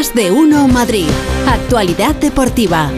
Más 0.00 0.14
de 0.14 0.30
uno 0.30 0.66
Madrid. 0.66 1.10
Actualidad 1.46 2.14
deportiva. 2.14 2.90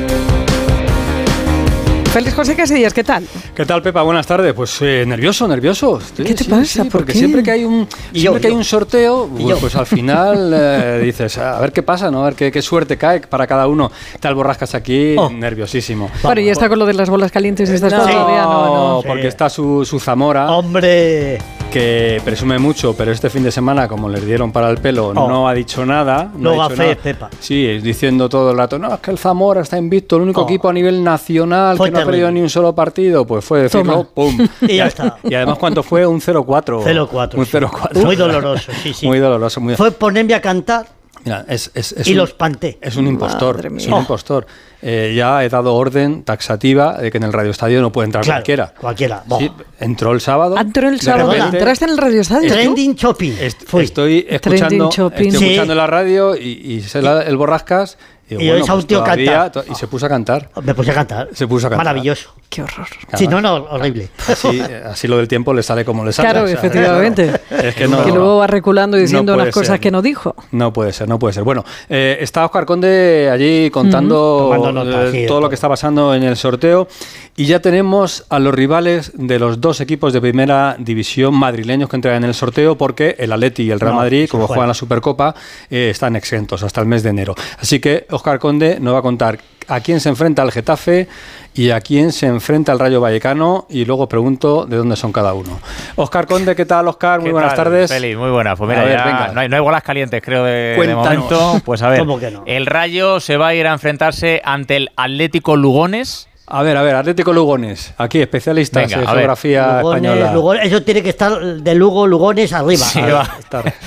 Félix 2.12 2.32
José 2.32 2.54
Casillas, 2.54 2.94
¿qué 2.94 3.02
tal? 3.02 3.26
¿Qué 3.56 3.66
tal, 3.66 3.82
Pepa? 3.82 4.02
Buenas 4.02 4.24
tardes. 4.24 4.54
Pues 4.54 4.78
eh, 4.82 5.02
nervioso, 5.04 5.48
nervioso. 5.48 5.98
Sí, 6.00 6.22
¿Qué 6.22 6.34
te 6.34 6.44
sí, 6.44 6.50
pasa? 6.50 6.64
sí, 6.64 6.78
¿Por 6.82 6.90
porque 7.00 7.12
qué? 7.12 7.18
siempre 7.18 7.42
que 7.42 7.50
hay 7.50 7.64
un, 7.64 7.88
siempre 8.12 8.20
yo, 8.20 8.40
que 8.40 8.46
hay 8.46 8.52
un 8.52 8.62
sorteo, 8.62 9.28
pues, 9.36 9.58
pues 9.58 9.74
al 9.74 9.86
final 9.86 10.52
eh, 10.54 11.00
dices, 11.02 11.38
a 11.38 11.58
ver 11.58 11.72
qué 11.72 11.82
pasa, 11.82 12.08
¿no? 12.08 12.20
A 12.22 12.26
ver 12.26 12.34
qué, 12.36 12.52
qué 12.52 12.62
suerte 12.62 12.96
cae 12.96 13.18
para 13.22 13.48
cada 13.48 13.66
uno. 13.66 13.90
Tal 14.20 14.36
borrascas 14.36 14.76
aquí, 14.76 15.16
Oh. 15.18 15.28
nerviosísimo. 15.28 16.08
Bueno, 16.22 16.40
y 16.40 16.50
está 16.50 16.68
con 16.68 16.78
lo 16.78 16.86
de 16.86 16.94
las 16.94 17.10
bolas 17.10 17.32
calientes 17.32 17.68
y 17.68 17.74
estas 17.74 17.92
no, 17.92 17.98
todavía 17.98 18.42
no, 18.44 18.94
no. 18.98 19.02
porque 19.04 19.26
está 19.26 19.50
su, 19.50 19.84
su 19.84 19.98
Zamora, 19.98 20.52
Hombre, 20.52 21.38
que 21.72 22.20
presume 22.24 22.58
mucho, 22.58 22.94
pero 22.94 23.10
este 23.10 23.30
fin 23.30 23.42
de 23.42 23.50
semana, 23.50 23.88
como 23.88 24.08
les 24.08 24.24
dieron 24.26 24.52
para 24.52 24.68
el 24.70 24.78
pelo, 24.78 25.08
Oh. 25.08 25.14
no 25.28 25.48
ha 25.48 25.54
dicho 25.54 25.84
nada. 25.86 26.30
No 26.36 26.54
Lo 26.54 26.62
ha 26.62 26.68
dicho 26.68 26.76
gafé, 26.82 26.90
nada. 26.90 27.02
Pepa. 27.02 27.30
Sí, 27.40 27.66
diciendo 27.80 28.28
todo 28.28 28.50
el 28.52 28.58
rato, 28.58 28.78
no, 28.78 28.92
es 28.94 29.00
que 29.00 29.10
el 29.10 29.18
Zamora 29.18 29.62
está 29.62 29.78
invicto, 29.78 30.16
el 30.16 30.22
único 30.22 30.42
Oh. 30.42 30.44
equipo 30.44 30.68
a 30.68 30.72
nivel 30.72 31.02
nacional 31.02 31.76
Fue 31.76 31.88
que 31.88 31.92
no 31.96 32.00
ha 32.00 32.04
perdido 32.04 32.30
ni 32.30 32.40
un 32.42 32.50
solo 32.50 32.74
partido. 32.74 33.26
Pues 33.26 33.44
fue 33.44 33.62
decirlo, 33.62 34.04
Toma. 34.04 34.08
pum. 34.14 34.48
Y 34.68 34.76
ya 34.76 34.86
está. 34.86 35.16
Y 35.24 35.34
además, 35.34 35.58
¿cuánto 35.58 35.82
fue? 35.82 36.06
Un 36.06 36.20
0-4. 36.20 36.82
0-4. 36.84 37.38
Un 37.38 37.46
sí. 37.46 37.52
0-4. 37.52 38.04
Muy 38.04 38.16
doloroso, 38.16 38.70
sí, 38.82 38.92
sí. 38.94 39.06
Muy 39.06 39.18
doloroso. 39.18 39.60
Muy... 39.60 39.74
Fue 39.74 39.90
ponerme 39.90 40.34
a 40.34 40.40
cantar 40.40 40.86
Mira, 41.24 41.44
es, 41.48 41.70
es- 41.74 41.92
es 41.92 42.06
y 42.08 42.12
un- 42.12 42.18
los 42.18 42.32
panté. 42.34 42.78
Es 42.80 42.96
un 42.96 43.06
impostor. 43.06 43.64
Es 43.64 43.86
un 43.86 43.94
impostor. 43.98 44.44
Eh, 44.84 45.14
ya 45.16 45.44
he 45.44 45.48
dado 45.48 45.74
orden 45.76 46.24
taxativa 46.24 46.94
de 46.98 47.10
que 47.12 47.18
en 47.18 47.22
el 47.22 47.32
Radio 47.32 47.52
Estadio 47.52 47.80
no 47.80 47.92
puede 47.92 48.06
entrar 48.06 48.24
Claro, 48.24 48.38
cualquiera. 48.40 48.74
cualquiera. 48.80 49.22
Sí, 49.38 49.50
entró 49.78 50.12
el 50.12 50.20
sábado. 50.20 50.56
Entró 50.58 50.88
el 50.88 51.00
sábado. 51.00 51.30
repente, 51.30 51.58
¿Entraste 51.58 51.84
en 51.84 51.90
el 51.92 51.98
radio 51.98 52.20
estadio? 52.20 52.48
tú? 52.48 52.54
Trending 52.54 52.94
shopping. 52.96 53.32
est- 53.40 53.62
Fui. 53.64 53.84
estoy 53.84 54.26
escuchando, 54.28 54.90
shopping. 54.90 55.26
estoy 55.28 55.38
Sí. 55.38 55.44
escuchando 55.46 55.74
la 55.76 55.86
radio 55.86 56.36
y, 56.36 56.82
y 56.92 57.00
la- 57.00 57.22
el 57.22 57.36
borrascas. 57.36 57.96
Y, 58.28 58.36
todavía 58.36 59.62
y 59.70 59.74
se 59.74 59.86
puso 59.88 60.06
a 60.06 60.08
cantar. 60.08 60.48
Me 60.64 60.74
puse 60.74 60.90
a 60.90 60.94
cantar. 60.94 61.28
Se 61.34 61.46
puso 61.46 61.66
a 61.66 61.70
cantar. 61.70 61.84
Maravilloso. 61.84 62.32
Qué 62.48 62.62
horror. 62.62 62.86
Sí, 63.14 63.28
no, 63.28 63.42
no, 63.42 63.54
horrible. 63.70 64.08
Así, 64.26 64.58
así 64.60 65.06
lo 65.08 65.18
del 65.18 65.28
tiempo 65.28 65.52
le 65.52 65.62
sale 65.62 65.84
como 65.84 66.02
le 66.02 66.12
sale. 66.14 66.30
Claro, 66.30 66.44
o 66.44 66.48
sea, 66.48 66.56
efectivamente. 66.56 67.30
Es 67.50 67.74
que 67.74 67.88
no. 67.88 68.02
que 68.04 68.10
luego 68.10 68.38
va 68.38 68.46
reculando 68.46 68.96
y 68.96 69.02
diciendo 69.02 69.34
unas 69.34 69.50
cosas 69.50 69.72
ser. 69.74 69.80
que 69.80 69.90
no 69.90 70.00
dijo. 70.00 70.34
No 70.50 70.72
puede 70.72 70.94
ser, 70.94 71.08
no 71.08 71.18
puede 71.18 71.34
ser. 71.34 71.42
Bueno, 71.42 71.62
eh, 71.90 72.18
está 72.20 72.46
Oscar 72.46 72.64
Conde 72.64 73.28
allí 73.30 73.70
contando 73.70 74.48
Tomando 74.50 74.71
nota, 74.72 75.08
eh, 75.08 75.26
todo 75.26 75.40
lo 75.40 75.48
que 75.48 75.54
está 75.54 75.68
pasando 75.68 76.14
en 76.14 76.22
el 76.22 76.36
sorteo 76.36 76.88
y 77.36 77.46
ya 77.46 77.60
tenemos 77.60 78.24
a 78.28 78.38
los 78.38 78.54
rivales 78.54 79.12
de 79.14 79.38
los 79.38 79.60
dos 79.60 79.80
equipos 79.80 80.12
de 80.12 80.20
primera 80.20 80.76
división 80.78 81.34
madrileños 81.34 81.88
que 81.88 81.96
entran 81.96 82.16
en 82.16 82.24
el 82.24 82.34
sorteo 82.34 82.76
porque 82.76 83.16
el 83.18 83.32
Atleti 83.32 83.64
y 83.64 83.70
el 83.70 83.80
Real 83.80 83.94
No, 83.94 84.00
Madrid, 84.00 84.28
como 84.28 84.46
juegan. 84.46 84.56
juegan 84.56 84.68
la 84.68 84.74
Supercopa, 84.74 85.34
eh, 85.70 85.88
están 85.90 86.16
exentos 86.16 86.62
hasta 86.62 86.80
el 86.80 86.86
mes 86.86 87.02
de 87.02 87.10
enero. 87.10 87.34
Así 87.58 87.80
que 87.80 88.06
Oscar 88.10 88.38
Conde 88.38 88.78
nos 88.80 88.94
va 88.94 88.98
a 88.98 89.02
contar 89.02 89.38
a 89.68 89.80
quién 89.80 90.00
se 90.00 90.08
enfrenta 90.08 90.42
el 90.42 90.52
Getafe 90.52 91.08
y 91.54 91.70
a 91.70 91.80
quién 91.80 92.12
se 92.12 92.26
enfrenta 92.26 92.72
el 92.72 92.78
Rayo 92.78 93.00
Vallecano 93.00 93.66
y 93.68 93.84
luego 93.84 94.08
pregunto 94.08 94.64
de 94.66 94.76
dónde 94.76 94.96
son 94.96 95.12
cada 95.12 95.34
uno. 95.34 95.60
Oscar 95.96 96.26
Conde, 96.26 96.54
¿qué 96.56 96.64
tal 96.64 96.88
Oscar? 96.88 97.20
Muy 97.20 97.28
¿Qué 97.28 97.32
buenas 97.32 97.54
tal, 97.54 97.64
tardes. 97.64 97.90
Feli? 97.90 98.16
muy 98.16 98.30
buenas. 98.30 98.58
Pues 98.58 98.70
A 98.70 98.72
mira, 98.72 98.84
ver, 98.84 98.98
ya 98.98 99.04
venga. 99.04 99.32
No, 99.32 99.40
hay, 99.40 99.48
no 99.48 99.56
hay 99.56 99.62
bolas 99.62 99.82
calientes, 99.82 100.22
creo, 100.24 100.44
de, 100.44 100.76
de 100.80 100.94
momento. 100.94 101.60
Pues 101.64 101.82
a 101.82 101.88
ver, 101.90 101.98
¿Cómo 102.00 102.18
que 102.18 102.30
no? 102.30 102.42
el 102.46 102.66
Rayo 102.66 103.20
se 103.20 103.36
va 103.36 103.48
a 103.48 103.54
ir 103.54 103.66
a 103.66 103.72
enfrentarse 103.72 104.40
ante 104.44 104.76
el 104.76 104.90
Atlético 104.96 105.56
Lugones. 105.56 106.28
A 106.44 106.62
ver, 106.62 106.76
a 106.76 106.82
ver, 106.82 106.94
Atlético 106.96 107.32
Lugones, 107.32 107.94
aquí 107.96 108.20
especialistas 108.20 108.82
Venga, 108.90 108.98
ver. 108.98 109.08
geografía 109.08 109.78
Lugones, 109.80 110.02
española. 110.04 110.32
Lugones, 110.34 110.66
eso 110.66 110.82
tiene 110.82 111.02
que 111.02 111.08
estar 111.10 111.40
de 111.40 111.74
Lugo, 111.74 112.06
Lugones 112.06 112.52
arriba. 112.52 112.84
Sí, 112.84 113.00
va. 113.00 113.38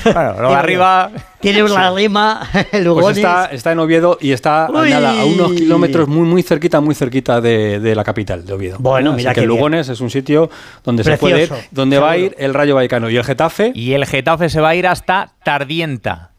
Bueno, 0.06 0.42
lo 0.42 0.50
de 0.50 0.56
arriba. 0.56 1.12
Tiene 1.42 1.62
una 1.64 1.92
rima, 1.92 2.42
Lugones. 2.82 3.04
pues 3.04 3.18
está, 3.18 3.46
está 3.48 3.72
en 3.74 3.80
Oviedo 3.80 4.18
y 4.20 4.32
está 4.32 4.66
a, 4.66 4.72
Uy. 4.72 4.90
nada, 4.90 5.22
a 5.22 5.26
unos 5.26 5.52
kilómetros 5.52 6.08
muy 6.08 6.24
muy 6.28 6.42
cerquita, 6.42 6.82
muy 6.82 6.96
cerquita 6.96 7.40
de, 7.40 7.80
de 7.80 7.94
la 7.94 8.04
capital 8.04 8.44
de 8.46 8.54
Oviedo. 8.54 8.78
Bueno, 8.80 9.12
Así 9.12 9.18
mira 9.18 9.34
que 9.34 9.42
bien. 9.42 9.50
Lugones 9.50 9.90
es 9.90 10.00
un 10.02 10.10
sitio 10.10 10.50
donde 10.84 11.04
se 11.04 11.18
puede 11.18 11.44
ir, 11.44 11.52
donde 11.70 12.00
va 12.00 12.12
a 12.12 12.18
ir 12.18 12.36
el 12.40 12.54
Rayo 12.56 12.74
Vallecano 12.74 13.10
y 13.12 13.18
el 13.18 13.24
Getafe. 13.24 13.74
Y 13.76 13.94
el 13.94 14.06
Getafe 14.08 14.50
se 14.50 14.60
va 14.62 14.70
a 14.70 14.76
ir 14.76 14.88
hasta 14.88 15.34
Tardienta. 15.44 16.32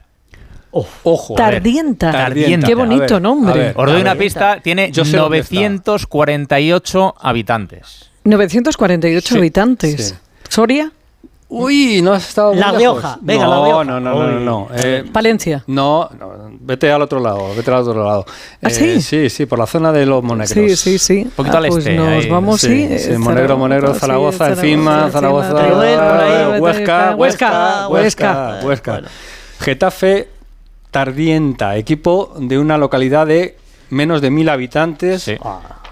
Ojo, 1.05 1.35
Tardienta. 1.35 2.11
Tardienta. 2.13 2.67
Qué 2.67 2.73
A 2.73 2.77
ver, 2.77 2.87
bonito 2.87 3.17
a 3.17 3.21
nombre. 3.21 3.59
ver. 3.59 3.75
Os 3.77 3.87
doy 3.87 4.01
una 4.01 4.15
pista, 4.15 4.61
tiene 4.61 4.91
Yo 4.91 5.05
sé 5.05 5.17
dónde 5.17 5.39
está. 5.39 5.55
948 5.55 7.15
habitantes. 7.21 8.11
948 8.25 9.29
Sí, 9.29 9.39
habitantes. 9.39 10.09
sí. 10.09 10.15
¿Soria? 10.49 10.91
Uy, 11.49 12.03
no 12.03 12.13
has 12.13 12.29
estado 12.29 12.53
muy 12.55 12.61
La. 12.61 12.73
Rioja, 12.73 13.19
venga, 13.21 13.45
no, 13.45 13.51
La 13.51 13.65
Rioja. 13.67 13.85
No, 13.85 14.01
no, 14.01 14.13
no, 14.15 14.27
no, 14.33 14.41
no. 14.41 14.69
Eh, 14.75 15.05
Palencia. 15.13 15.63
no, 15.69 16.11
no, 16.19 16.33
vete 16.61 16.91
al 16.91 17.01
otro 17.03 17.21
lado, 17.21 17.55
vete 17.55 17.71
al 17.71 17.83
otro 17.83 18.05
lado. 18.05 18.27
¿Ah, 18.63 18.69
sí? 18.69 19.01
Sí, 19.01 19.31
sí, 19.31 19.47
por 19.47 19.61
la 19.61 19.67
zona 19.67 19.93
de 19.93 20.05
los 20.07 20.25
Monegros. 20.25 20.51
Sí, 20.51 20.75
sí, 20.77 20.99
sí. 20.99 21.23
Un 21.25 21.31
poquito 21.31 21.57
al 21.59 21.69
pues 21.69 21.87
este, 21.87 21.97
nos 21.97 22.09
ahí. 22.09 22.29
vamos, 22.29 22.61
sí. 22.61 22.67
Sí, 22.67 22.83
eh, 22.95 22.99
sí, 22.99 23.13
Monegro, 23.13 23.57
Monegro, 23.57 23.95
sí, 23.95 24.01
Zaragoza, 24.01 24.49
encima, 24.49 25.09
Zaragoza, 25.13 25.55
Huesca, 26.59 27.15
Huesca, 27.17 27.89
Huesca. 27.89 28.61
Huesca. 28.65 29.03
Getafe 29.61 30.29
Tardienta, 30.97 31.77
equipo 31.77 32.33
de 32.39 32.59
una 32.59 32.79
localidad 32.79 33.27
de 33.27 33.59
menos 33.91 34.23
de 34.23 34.31
mil 34.31 34.49
habitantes, 34.49 35.25
Sí. 35.25 35.37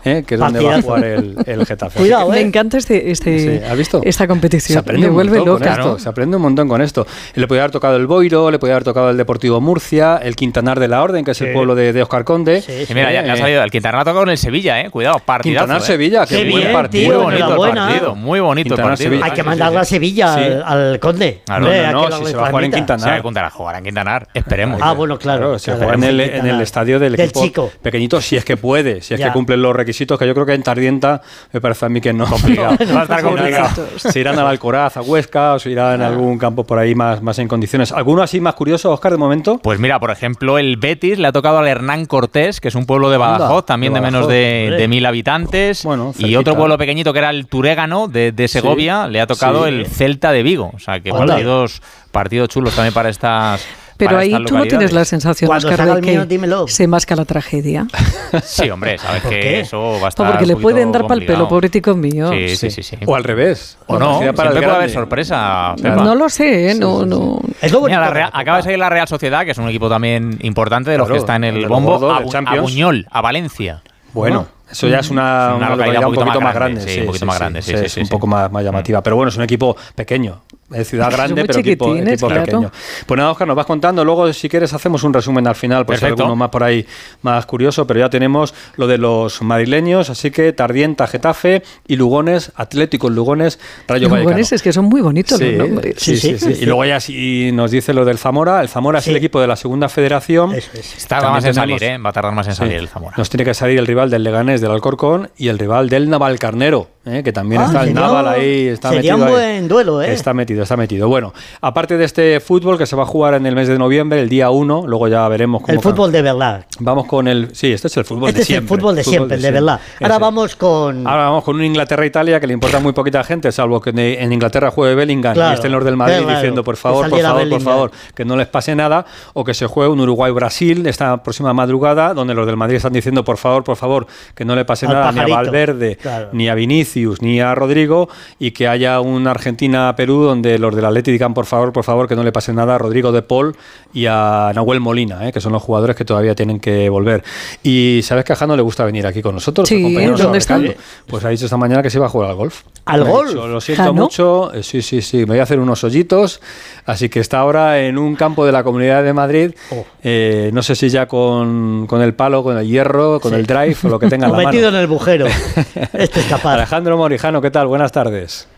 ¿Eh? 0.04 0.24
que 0.26 0.34
es 0.34 0.40
donde 0.40 0.62
va 0.62 0.76
a 0.76 0.82
jugar 0.82 1.04
el, 1.04 1.36
el 1.46 1.66
Getafe. 1.66 1.98
Cuidado, 1.98 2.28
Me 2.30 2.38
eh. 2.38 2.42
encanta 2.42 2.78
este, 2.78 3.10
este, 3.10 3.38
Sí, 3.38 3.64
¿has 3.64 3.76
visto? 3.76 4.00
esta 4.04 4.24
Se 4.24 4.28
competición. 4.28 4.78
aprende 4.78 5.06
Me 5.06 5.12
vuelve 5.12 5.44
loca. 5.44 5.72
esto, 5.72 5.98
se 5.98 6.08
aprende 6.08 6.36
un 6.36 6.42
montón 6.42 6.68
con 6.68 6.80
esto. 6.82 7.06
Le 7.34 7.46
podía 7.46 7.62
haber 7.62 7.70
tocado 7.72 7.96
el 7.96 8.06
Boiro, 8.06 8.50
le 8.50 8.58
podía 8.58 8.74
haber 8.74 8.84
tocado 8.84 9.10
el 9.10 9.16
Deportivo 9.16 9.60
Murcia, 9.60 10.18
el 10.22 10.36
Quintanar 10.36 10.78
de 10.80 10.88
la 10.88 11.02
Orden, 11.02 11.24
que 11.24 11.32
es 11.32 11.40
el 11.40 11.52
pueblo 11.52 11.74
de, 11.74 11.92
de 11.92 12.02
Oscar 12.02 12.24
Conde. 12.24 12.62
Sí, 12.62 12.72
mira, 12.94 13.12
ya, 13.12 13.24
ya 13.24 13.32
ha 13.32 13.36
Eh, 13.36 13.38
salido. 13.38 13.62
El 13.62 13.70
Quintana 13.70 14.00
ha 14.00 14.04
tocado 14.04 14.20
con 14.20 14.30
el 14.30 14.38
Sevilla, 14.38 14.80
¿eh? 14.80 14.90
Cuidado, 14.90 15.18
partidazo. 15.20 15.64
Quintanar 15.64 15.82
¿eh? 15.82 15.86
Sevilla, 15.86 16.26
qué 16.26 16.36
Qué 16.44 16.50
buen 16.50 16.62
bien, 16.62 16.72
partido. 16.72 17.10
tío, 17.10 17.14
Muy 17.22 17.24
bonito 17.40 17.64
el 17.64 17.70
partido, 17.74 18.14
muy 18.14 18.40
bonito 18.40 18.74
el 18.74 18.80
partido. 18.82 19.10
Sevilla. 19.10 19.24
Hay 19.26 19.30
que 19.32 19.40
sí, 19.42 19.46
mandarla 19.46 19.80
a 19.80 19.84
Sevilla 19.84 20.34
Sí. 20.34 20.40
al, 20.42 20.62
al 20.64 21.00
Conde. 21.00 21.40
Claro, 21.44 21.64
Hombre, 21.66 21.82
no, 21.92 22.08
no, 22.08 22.16
si 22.18 22.24
se 22.26 22.36
va 22.36 22.42
a 22.44 22.50
jugar 22.50 22.64
en 22.64 22.70
palmita. 22.70 22.76
Quintana. 22.76 23.02
Se 23.02 23.08
va 23.10 23.14
a 23.16 23.22
Quintana, 23.22 23.50
jugar 23.50 23.76
en 23.76 23.84
Quintanar, 23.84 24.28
esperemos. 24.34 24.80
Ah, 24.82 24.92
bueno, 24.92 25.18
claro. 25.18 25.58
Se 25.58 25.72
juega 25.72 25.94
en 25.94 26.04
el, 26.04 26.20
en 26.20 26.30
Quintana. 26.32 26.50
el 26.54 26.60
estadio 26.60 26.98
del, 26.98 27.12
Del 27.16 27.20
equipo 27.28 27.42
chico. 27.44 27.72
pequeñito, 27.82 28.20
si 28.20 28.36
es 28.36 28.44
que 28.44 28.56
puede, 28.56 29.00
si 29.02 29.14
es 29.14 29.20
que 29.20 29.30
cumplen 29.32 29.62
los 29.62 29.74
requisitos, 29.74 29.93
que 29.94 30.26
yo 30.26 30.34
creo 30.34 30.46
que 30.46 30.54
en 30.54 30.62
Tardienta 30.62 31.22
me 31.52 31.60
parece 31.60 31.86
a 31.86 31.88
mí 31.88 32.00
que 32.00 32.12
no. 32.12 32.26
Complicado. 32.26 32.76
Va 32.94 33.00
a 33.00 33.02
estar 33.02 33.22
complicado. 33.22 33.86
Se 33.96 34.20
irán 34.20 34.38
al 34.38 34.46
Alcoraz, 34.46 34.96
a 34.96 35.02
Huesca, 35.02 35.54
o 35.54 35.58
se 35.58 35.70
irán 35.70 36.02
a 36.02 36.08
algún 36.08 36.38
campo 36.38 36.64
por 36.64 36.78
ahí 36.78 36.94
más, 36.94 37.22
más 37.22 37.38
en 37.38 37.48
condiciones. 37.48 37.92
¿Alguno 37.92 38.22
así 38.22 38.40
más 38.40 38.54
curioso, 38.54 38.90
Oscar, 38.92 39.12
de 39.12 39.18
momento? 39.18 39.58
Pues 39.58 39.78
mira, 39.78 39.98
por 40.00 40.10
ejemplo, 40.10 40.58
el 40.58 40.76
Betis 40.76 41.18
le 41.18 41.28
ha 41.28 41.32
tocado 41.32 41.58
al 41.58 41.68
Hernán 41.68 42.06
Cortés, 42.06 42.60
que 42.60 42.68
es 42.68 42.74
un 42.74 42.86
pueblo 42.86 43.10
de 43.10 43.16
Badajoz, 43.16 43.50
Anda, 43.50 43.62
también 43.66 43.92
de 43.94 44.00
de, 44.00 44.04
menos 44.04 44.28
de, 44.28 44.86
mil 44.88 45.06
habitantes. 45.06 45.82
Bueno, 45.84 46.12
y 46.18 46.36
otro 46.36 46.56
pueblo 46.56 46.76
pequeñito 46.78 47.12
que 47.12 47.18
era 47.20 47.30
el 47.30 47.46
Turégano 47.46 48.08
de, 48.08 48.32
de 48.32 48.48
Segovia, 48.48 49.06
le 49.08 49.20
ha 49.20 49.26
tocado 49.26 49.64
Sí. 49.64 49.68
el 49.68 49.86
Celta 49.86 50.32
de 50.32 50.42
Vigo. 50.42 50.70
O 50.74 50.78
sea, 50.78 51.00
que 51.00 51.10
Anda. 51.10 51.26
partidos, 51.26 51.82
partidos 52.10 52.48
chulos 52.48 52.74
también 52.74 52.94
para 52.94 53.08
estas. 53.08 53.64
Pero 53.96 54.10
para 54.12 54.22
ahí 54.22 54.44
tú 54.44 54.56
no 54.56 54.64
tienes 54.64 54.92
la 54.92 55.04
sensación, 55.04 55.46
Cuando 55.48 55.68
Oscar, 55.68 55.86
de 55.86 55.92
el 55.92 56.00
que 56.00 56.10
mío, 56.10 56.26
dímelo. 56.26 56.66
se 56.68 56.86
masca 56.88 57.14
la 57.16 57.24
tragedia. 57.24 57.86
Sí, 58.42 58.68
hombre, 58.68 58.98
sabes 58.98 59.22
¿Por 59.22 59.30
que 59.30 59.40
qué? 59.40 59.60
eso 59.60 59.78
va 59.80 59.98
a 59.98 60.02
O 60.02 60.08
estar. 60.08 60.26
porque 60.26 60.42
un 60.44 60.48
le 60.48 60.56
pueden 60.56 60.90
dar 60.90 61.02
pal 61.06 61.20
pelo, 61.20 61.46
complicado. 61.46 61.48
pobrecito 61.48 61.94
mío. 61.94 62.30
Sí, 62.32 62.56
sí, 62.56 62.70
sí. 62.70 62.82
sí. 62.82 62.96
O 63.06 63.14
al 63.14 63.22
revés. 63.22 63.78
O 63.86 63.96
no, 63.96 64.06
Capacidad 64.18 64.34
para 64.34 64.50
el 64.50 64.56
puede 64.56 64.70
haber 64.76 64.90
sorpresa. 64.90 65.74
Pepa. 65.80 66.02
No 66.02 66.14
lo 66.16 66.28
sé, 66.28 66.72
¿eh? 66.72 66.74
no, 66.74 67.06
no. 67.06 67.40
Es 67.62 67.70
lo 67.70 67.82
Mira, 67.82 68.00
la 68.00 68.06
de 68.08 68.14
Real- 68.14 68.30
acaba 68.32 68.56
de 68.56 68.62
salir 68.64 68.78
la 68.80 68.90
Real 68.90 69.06
Sociedad, 69.06 69.44
que 69.44 69.52
es 69.52 69.58
un 69.58 69.68
equipo 69.68 69.88
también 69.88 70.38
importante 70.42 70.90
de 70.90 70.98
los 70.98 71.06
Claro, 71.06 71.14
que 71.14 71.20
está 71.20 71.36
en 71.36 71.44
el 71.44 71.68
bombo, 71.68 72.10
a, 72.10 72.16
a. 72.18 72.60
Buñol, 72.60 73.06
a 73.10 73.20
Valencia. 73.20 73.82
Bueno, 74.12 74.46
eso 74.70 74.88
ya 74.88 74.98
es 74.98 75.10
una, 75.10 75.54
una 75.54 75.54
una 75.56 75.70
localidad 75.70 76.00
localidad 76.02 76.08
un 76.08 76.14
poquito 76.14 76.40
más 76.40 76.54
grande. 76.54 76.80
sí, 76.80 77.00
un 77.00 77.06
poquito 77.06 77.26
más 77.26 77.38
grande, 77.38 77.62
sí, 77.62 77.70
sí, 77.76 77.84
es 77.84 77.92
sí, 77.92 78.00
un 78.00 78.06
sí. 78.06 78.10
poco 78.12 78.26
más, 78.26 78.50
más 78.50 78.64
llamativa. 78.64 79.00
Pero 79.02 79.14
bueno, 79.16 79.28
es 79.28 79.36
un 79.36 79.42
equipo 79.44 79.76
pequeño. 79.94 80.40
Es 80.74 80.88
ciudad 80.88 81.10
grande, 81.10 81.44
pero 81.44 81.60
equipo, 81.60 81.94
equipo 81.96 82.26
claro. 82.26 82.44
pequeño. 82.44 82.70
Pues 83.06 83.18
nada, 83.18 83.30
Oscar, 83.30 83.46
nos 83.46 83.56
vas 83.56 83.66
contando. 83.66 84.04
Luego, 84.04 84.32
si 84.32 84.48
quieres, 84.48 84.72
hacemos 84.74 85.02
un 85.04 85.12
resumen 85.14 85.46
al 85.46 85.54
final, 85.54 85.86
por 85.86 85.96
si 85.96 86.04
hay 86.04 86.10
alguno 86.12 86.34
más 86.36 86.50
por 86.50 86.64
ahí 86.64 86.86
más 87.22 87.46
curioso. 87.46 87.86
Pero 87.86 88.00
ya 88.00 88.10
tenemos 88.10 88.54
lo 88.76 88.86
de 88.86 88.98
los 88.98 89.40
madrileños. 89.42 90.10
Así 90.10 90.30
que 90.30 90.52
Tardienta, 90.52 91.06
Getafe 91.06 91.62
y 91.86 91.96
Lugones, 91.96 92.52
Atlético 92.56 93.08
Lugones, 93.10 93.58
Rayo 93.88 94.08
Vallecano. 94.08 94.24
buenos 94.24 94.52
es 94.52 94.62
que 94.62 94.72
son 94.72 94.86
muy 94.86 95.00
bonitos 95.00 95.38
Sí, 95.38 95.52
los 95.52 95.68
nombres. 95.68 95.94
sí, 95.98 96.16
sí, 96.16 96.32
Sí, 96.32 96.38
sí. 96.38 96.54
sí. 96.54 96.62
Y 96.62 96.66
luego 96.66 96.84
ya 96.84 97.00
si 97.00 97.50
nos 97.52 97.70
dice 97.70 97.94
lo 97.94 98.04
del 98.04 98.18
Zamora. 98.18 98.60
El 98.60 98.68
Zamora 98.68 98.98
es 98.98 99.08
el 99.08 99.16
equipo 99.16 99.40
de 99.40 99.46
la 99.46 99.56
segunda 99.56 99.88
federación. 99.88 100.54
Eso 100.54 100.70
es. 100.74 101.06
Tarda 101.06 101.24
También 101.26 101.32
más 101.34 101.44
en 101.44 101.54
salir, 101.54 101.84
¿eh? 101.84 101.98
Va 101.98 102.10
a 102.10 102.12
tardar 102.12 102.32
más 102.34 102.46
en 102.46 102.52
Sí. 102.54 102.58
salir 102.58 102.76
el 102.78 102.88
Zamora. 102.88 103.14
Nos 103.16 103.30
tiene 103.30 103.44
que 103.44 103.54
salir 103.54 103.78
el 103.78 103.86
rival 103.86 104.10
del 104.10 104.24
Leganés 104.24 104.60
del 104.60 104.70
Alcorcón 104.70 105.30
y 105.36 105.48
el 105.48 105.58
rival 105.58 105.88
del 105.88 106.08
Navalcarnero. 106.10 106.88
¿Eh? 107.04 107.22
que 107.22 107.32
también 107.32 107.62
Ah, 107.62 107.66
está 107.66 107.80
el 107.82 107.86
sería- 107.88 108.00
Naval 108.00 108.28
ahí. 108.28 108.66
Está 108.68 108.88
sería 108.90 109.12
metido 109.12 109.16
un 109.16 109.22
ahí. 109.24 109.30
buen 109.46 109.68
duelo, 109.68 110.02
¿eh? 110.02 110.12
Está 110.12 110.34
metido, 110.34 110.62
está 110.62 110.76
metido. 110.76 111.08
Bueno, 111.08 111.32
aparte 111.60 111.96
de 111.96 112.04
este 112.04 112.40
fútbol 112.40 112.78
que 112.78 112.86
se 112.86 112.96
va 112.96 113.02
a 113.02 113.06
jugar 113.06 113.34
en 113.34 113.46
el 113.46 113.54
mes 113.54 113.68
de 113.68 113.78
noviembre, 113.78 114.20
el 114.20 114.28
día 114.28 114.50
1, 114.50 114.84
luego 114.86 115.08
ya 115.08 115.26
veremos 115.28 115.62
cómo. 115.62 115.72
El 115.72 115.80
fútbol 115.80 116.12
de 116.12 116.22
verdad. 116.22 116.66
Vamos 116.80 117.06
con 117.06 117.28
el. 117.28 117.54
Sí, 117.54 117.72
este 117.72 117.88
es 117.88 117.96
el 117.96 118.04
fútbol 118.04 118.28
Este 118.28 118.38
de 118.38 118.42
es 118.42 118.50
el 118.50 118.54
siempre. 118.56 118.76
fútbol 118.76 118.96
de 118.96 119.04
siempre, 119.04 119.36
el 119.36 119.42
de 119.42 119.50
verdad. 119.50 119.80
Ahora 120.00 120.14
Ese. 120.14 120.20
vamos 120.20 120.56
con... 120.56 121.06
Ahora 121.06 121.24
vamos 121.24 121.44
con 121.44 121.56
un 121.56 121.64
Inglaterra-Italia 121.64 122.40
que 122.40 122.46
le 122.46 122.54
importa 122.54 122.80
muy 122.80 122.92
poquita 122.92 123.22
gente, 123.24 123.50
salvo 123.52 123.80
que 123.80 123.92
de- 123.92 124.22
en 124.22 124.32
Inglaterra 124.32 124.70
juegue 124.70 124.94
Bellingham 124.94 125.34
Claro, 125.34 125.52
y 125.52 125.54
estén 125.54 125.72
los 125.72 125.84
del 125.84 125.96
Madrid 125.96 126.18
claro, 126.22 126.34
diciendo 126.38 126.64
por 126.64 126.76
favor, 126.76 127.08
por 127.10 127.20
favor, 127.20 127.48
por 127.48 127.60
favor, 127.60 127.90
que 128.14 128.24
no 128.24 128.36
les 128.36 128.46
pase 128.46 128.74
nada, 128.74 129.04
o 129.34 129.44
que 129.44 129.54
se 129.54 129.66
juegue 129.66 129.90
un 129.92 130.00
Uruguay-Brasil 130.00 130.86
esta 130.86 131.22
próxima 131.22 131.52
madrugada, 131.52 132.14
donde 132.14 132.34
los 132.34 132.46
del 132.46 132.56
Madrid 132.56 132.76
están 132.76 132.92
diciendo 132.92 133.24
por 133.24 133.36
favor, 133.36 133.62
por 133.64 133.76
favor, 133.76 134.06
que 134.34 134.44
no 134.44 134.54
le 134.56 134.64
pase 134.64 134.86
Al 134.86 134.92
nada 134.92 135.12
ni 135.12 135.18
a 135.18 135.22
pajarito. 135.22 135.36
Valverde, 135.36 135.96
Claro. 135.96 136.28
ni 136.32 136.48
a 136.48 136.54
Vinicius, 136.54 136.93
ni 137.20 137.40
a 137.40 137.54
Rodrigo, 137.54 138.08
y 138.38 138.52
que 138.52 138.68
haya 138.68 139.00
un 139.00 139.26
Argentina-Perú 139.26 140.22
donde 140.22 140.58
los 140.58 140.74
del 140.74 140.84
Atleti 140.84 141.12
digan 141.12 141.34
por 141.34 141.46
favor, 141.46 141.72
por 141.72 141.84
favor, 141.84 142.08
que 142.08 142.16
no 142.16 142.22
le 142.22 142.32
pase 142.32 142.52
nada 142.52 142.74
a 142.74 142.78
Rodrigo 142.78 143.12
de 143.12 143.22
Paul 143.22 143.56
y 143.92 144.06
a 144.06 144.52
Nahuel 144.54 144.80
Molina, 144.80 145.28
¿eh? 145.28 145.32
que 145.32 145.40
son 145.40 145.52
los 145.52 145.62
jugadores 145.62 145.96
que 145.96 146.04
todavía 146.04 146.34
tienen 146.34 146.60
que 146.60 146.88
volver. 146.88 147.24
Y 147.62 148.00
sabes 148.02 148.24
que 148.24 148.32
a 148.32 148.36
Jano 148.36 148.56
le 148.56 148.62
gusta 148.62 148.84
venir 148.84 149.06
aquí 149.06 149.22
con 149.22 149.34
nosotros. 149.34 149.68
Sí, 149.68 149.94
¿dónde. 149.94 150.76
Pues 151.06 151.24
ha 151.24 151.28
dicho 151.28 151.44
esta 151.46 151.56
mañana 151.56 151.82
que 151.82 151.90
se 151.90 151.98
iba 151.98 152.06
a 152.06 152.10
jugar 152.10 152.30
al 152.30 152.36
golf. 152.36 152.62
¿Al 152.86 153.02
golf? 153.04 153.30
dicho, 153.30 153.46
Lo 153.48 153.60
siento 153.60 153.82
¿Jano? 153.84 153.94
mucho. 154.02 154.52
Eh, 154.52 154.62
Sí, 154.62 154.82
sí, 154.82 155.00
sí. 155.00 155.18
Me 155.20 155.24
voy 155.26 155.38
a 155.38 155.44
hacer 155.44 155.58
unos 155.58 155.82
hoyitos. 155.84 156.40
Así 156.84 157.08
que 157.08 157.20
está 157.20 157.38
ahora 157.38 157.80
en 157.80 157.96
un 157.96 158.14
campo 158.14 158.44
de 158.44 158.52
la 158.52 158.62
Comunidad 158.62 159.02
de 159.02 159.12
Madrid. 159.14 159.54
Oh. 159.70 159.84
Eh, 160.02 160.50
no 160.52 160.62
sé 160.62 160.74
si 160.74 160.88
ya 160.90 161.06
con, 161.06 161.86
con 161.86 162.02
el 162.02 162.14
palo, 162.14 162.42
con 162.42 162.58
el 162.58 162.66
hierro, 162.66 163.20
con 163.20 163.32
el 163.34 163.46
drive 163.46 163.76
o 163.84 163.88
lo 163.88 163.98
que 163.98 164.08
tenga 164.08 164.26
en 164.26 164.32
la 164.32 164.38
metido 164.46 164.66
mano. 164.66 164.76
en 164.76 164.82
el 164.82 164.86
bujero. 164.88 165.26
Este 165.94 166.20
es 166.20 166.26
capaz. 166.28 166.54
Alejandro 166.54 166.96
Morijano, 166.98 167.40
¿qué 167.40 167.50
tal? 167.50 167.66
Buenas 167.68 167.90
tardes. 167.92 168.48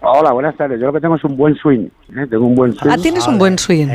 Hola, 0.00 0.32
buenas 0.32 0.56
tardes. 0.56 0.78
Yo 0.80 0.86
lo 0.86 0.92
que 0.92 1.00
tengo 1.00 1.14
es 1.16 1.24
un 1.24 1.36
buen 1.36 1.54
swing. 1.56 1.88
¿eh? 2.16 2.26
Tengo 2.28 2.46
un 2.46 2.54
buen 2.54 2.72
swing. 2.72 2.90
Ah, 2.90 2.96
tienes 3.00 3.26
un 3.28 3.38
buen 3.38 3.58
swing. 3.58 3.88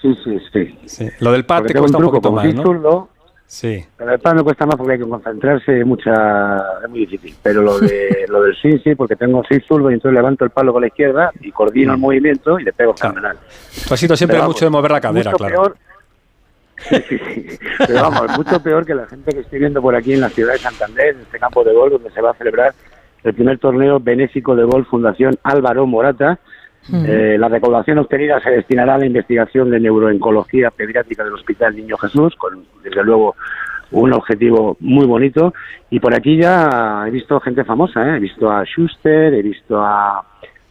Sí, 0.00 0.14
sí, 0.24 0.38
sí. 0.52 0.78
Sí. 0.86 1.08
Lo 1.20 1.32
del 1.32 1.44
pad 1.44 1.58
Porque 1.58 1.72
te 1.74 1.78
un 1.80 1.82
cuesta 1.84 1.98
un 1.98 2.02
truco, 2.04 2.20
poquito 2.22 2.28
como 2.30 2.42
más, 2.42 2.54
¿no? 2.54 2.62
zurdo, 2.62 3.08
Sí. 3.50 3.82
el 3.98 4.18
pad 4.20 4.34
me 4.34 4.42
cuesta 4.42 4.66
más 4.66 4.76
porque 4.76 4.92
hay 4.92 4.98
que 4.98 5.08
concentrarse 5.08 5.82
mucha... 5.82 6.56
es 6.84 6.90
muy 6.90 7.00
difícil. 7.06 7.34
Pero 7.42 7.62
lo 7.62 7.78
de 7.78 8.26
lo 8.28 8.42
del 8.42 8.54
swing 8.54 8.76
sí, 8.84 8.94
porque 8.94 9.16
tengo 9.16 9.42
soy 9.48 9.60
zurdo 9.66 9.90
y 9.90 9.94
entonces 9.94 10.14
levanto 10.16 10.44
el 10.44 10.50
palo 10.50 10.70
con 10.72 10.82
la 10.82 10.88
izquierda 10.88 11.30
y 11.40 11.50
coordino 11.50 11.94
el 11.94 11.98
movimiento 11.98 12.60
y 12.60 12.64
le 12.64 12.72
pego 12.74 12.92
Mm. 12.92 12.96
Claro. 12.96 13.14
fenomenal. 13.14 13.38
Tú 13.88 13.96
sido 13.96 14.16
siempre 14.16 14.38
vamos, 14.38 14.54
mucho 14.54 14.66
de 14.66 14.70
mover 14.70 14.90
la 14.90 15.00
cadera, 15.00 15.32
claro. 15.32 15.54
peor- 15.54 15.76
Sí, 16.90 16.96
sí, 17.08 17.18
sí. 17.18 17.58
Pero 17.86 18.02
vamos, 18.02 18.36
mucho 18.36 18.62
peor 18.62 18.84
que 18.86 18.94
la 18.94 19.06
gente 19.06 19.32
que 19.32 19.40
estoy 19.40 19.58
viendo 19.58 19.80
por 19.82 19.96
aquí 19.96 20.12
en 20.12 20.20
la 20.20 20.28
ciudad 20.28 20.52
de 20.52 20.58
Santander, 20.60 21.14
en 21.14 21.20
este 21.22 21.38
campo 21.38 21.64
de 21.64 21.72
golf, 21.74 21.92
donde 21.92 22.10
se 22.10 22.20
va 22.20 22.30
a 22.30 22.34
celebrar 22.34 22.72
el 23.24 23.34
primer 23.34 23.58
torneo 23.58 23.98
benéfico 23.98 24.54
de 24.54 24.62
golf 24.64 24.86
Fundación 24.88 25.36
Álvaro 25.42 25.86
Morata. 25.86 26.38
Eh, 26.92 27.36
la 27.38 27.48
recaudación 27.48 27.98
obtenida 27.98 28.40
se 28.40 28.50
destinará 28.50 28.94
a 28.94 28.98
la 28.98 29.06
investigación 29.06 29.70
de 29.70 29.80
neurooncología 29.80 30.70
pediátrica 30.70 31.22
del 31.22 31.34
Hospital 31.34 31.76
Niño 31.76 31.98
Jesús, 31.98 32.34
con 32.36 32.64
desde 32.82 33.04
luego 33.04 33.36
un 33.90 34.12
objetivo 34.12 34.76
muy 34.80 35.06
bonito. 35.06 35.52
Y 35.90 36.00
por 36.00 36.14
aquí 36.14 36.36
ya 36.36 37.04
he 37.06 37.10
visto 37.10 37.40
gente 37.40 37.64
famosa, 37.64 38.08
¿eh? 38.08 38.16
he 38.16 38.20
visto 38.20 38.50
a 38.50 38.64
Schuster, 38.64 39.34
he 39.34 39.42
visto 39.42 39.80
a 39.80 40.24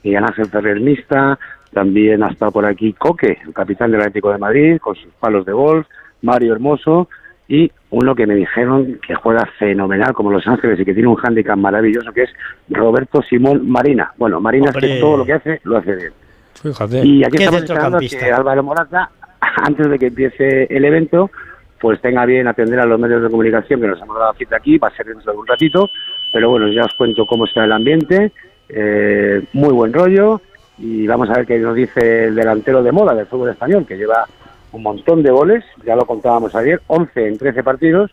Miguel 0.03 0.23
Ángel 0.23 0.47
Ferrer 0.47 0.79
Mista, 0.79 1.37
también 1.71 2.23
ha 2.23 2.29
estado 2.29 2.51
por 2.51 2.65
aquí 2.65 2.93
Coque, 2.93 3.37
el 3.45 3.53
capitán 3.53 3.91
del 3.91 4.01
Atlético 4.01 4.31
de 4.31 4.37
Madrid, 4.37 4.77
con 4.79 4.95
sus 4.95 5.13
palos 5.19 5.45
de 5.45 5.53
golf, 5.53 5.85
Mario 6.21 6.53
Hermoso 6.53 7.09
y 7.47 7.71
uno 7.89 8.15
que 8.15 8.27
me 8.27 8.35
dijeron 8.35 8.99
que 9.05 9.15
juega 9.15 9.45
fenomenal 9.57 10.13
como 10.13 10.31
Los 10.31 10.45
Ángeles 10.47 10.79
y 10.79 10.85
que 10.85 10.93
tiene 10.93 11.07
un 11.07 11.15
hándicap 11.15 11.57
maravilloso 11.57 12.11
que 12.11 12.23
es 12.23 12.29
Roberto 12.69 13.21
Simón 13.21 13.69
Marina. 13.69 14.11
Bueno, 14.17 14.41
Marina 14.41 14.71
es 14.71 14.77
que 14.77 14.99
todo 14.99 15.17
lo 15.17 15.25
que 15.25 15.33
hace 15.33 15.61
lo 15.63 15.77
hace 15.77 15.95
bien. 15.95 16.11
Fíjate. 16.61 17.05
Y 17.05 17.23
aquí 17.23 17.37
estamos 17.37 17.63
esperando 17.63 17.99
que 17.99 18.31
Álvaro 18.31 18.63
Morata, 18.63 19.09
antes 19.63 19.89
de 19.89 19.99
que 19.99 20.07
empiece 20.07 20.63
el 20.75 20.83
evento, 20.83 21.29
pues 21.79 22.01
tenga 22.01 22.25
bien 22.25 22.47
atender 22.47 22.79
a 22.79 22.85
los 22.85 22.99
medios 22.99 23.21
de 23.21 23.29
comunicación 23.29 23.79
que 23.79 23.87
nos 23.87 24.01
hemos 24.01 24.17
dado 24.17 24.33
cita 24.33 24.57
aquí, 24.57 24.77
va 24.77 24.89
a 24.89 24.95
ser 24.95 25.05
dentro 25.05 25.31
de 25.31 25.37
un 25.37 25.47
ratito, 25.47 25.89
pero 26.33 26.49
bueno, 26.49 26.67
ya 26.69 26.83
os 26.83 26.93
cuento 26.97 27.25
cómo 27.25 27.45
está 27.45 27.63
el 27.63 27.71
ambiente, 27.71 28.31
eh, 28.69 29.43
muy 29.53 29.71
buen 29.73 29.93
rollo, 29.93 30.41
y 30.79 31.07
vamos 31.07 31.29
a 31.29 31.33
ver 31.33 31.45
qué 31.45 31.59
nos 31.59 31.75
dice 31.75 32.25
el 32.25 32.35
delantero 32.35 32.83
de 32.83 32.91
moda 32.91 33.13
del 33.13 33.27
fútbol 33.27 33.49
español, 33.49 33.85
que 33.87 33.97
lleva 33.97 34.25
un 34.77 34.83
montón 34.83 35.23
de 35.23 35.31
goles, 35.31 35.63
ya 35.83 35.95
lo 35.95 36.05
contábamos 36.05 36.55
ayer, 36.55 36.81
11 36.87 37.27
en 37.27 37.37
13 37.37 37.63
partidos, 37.63 38.11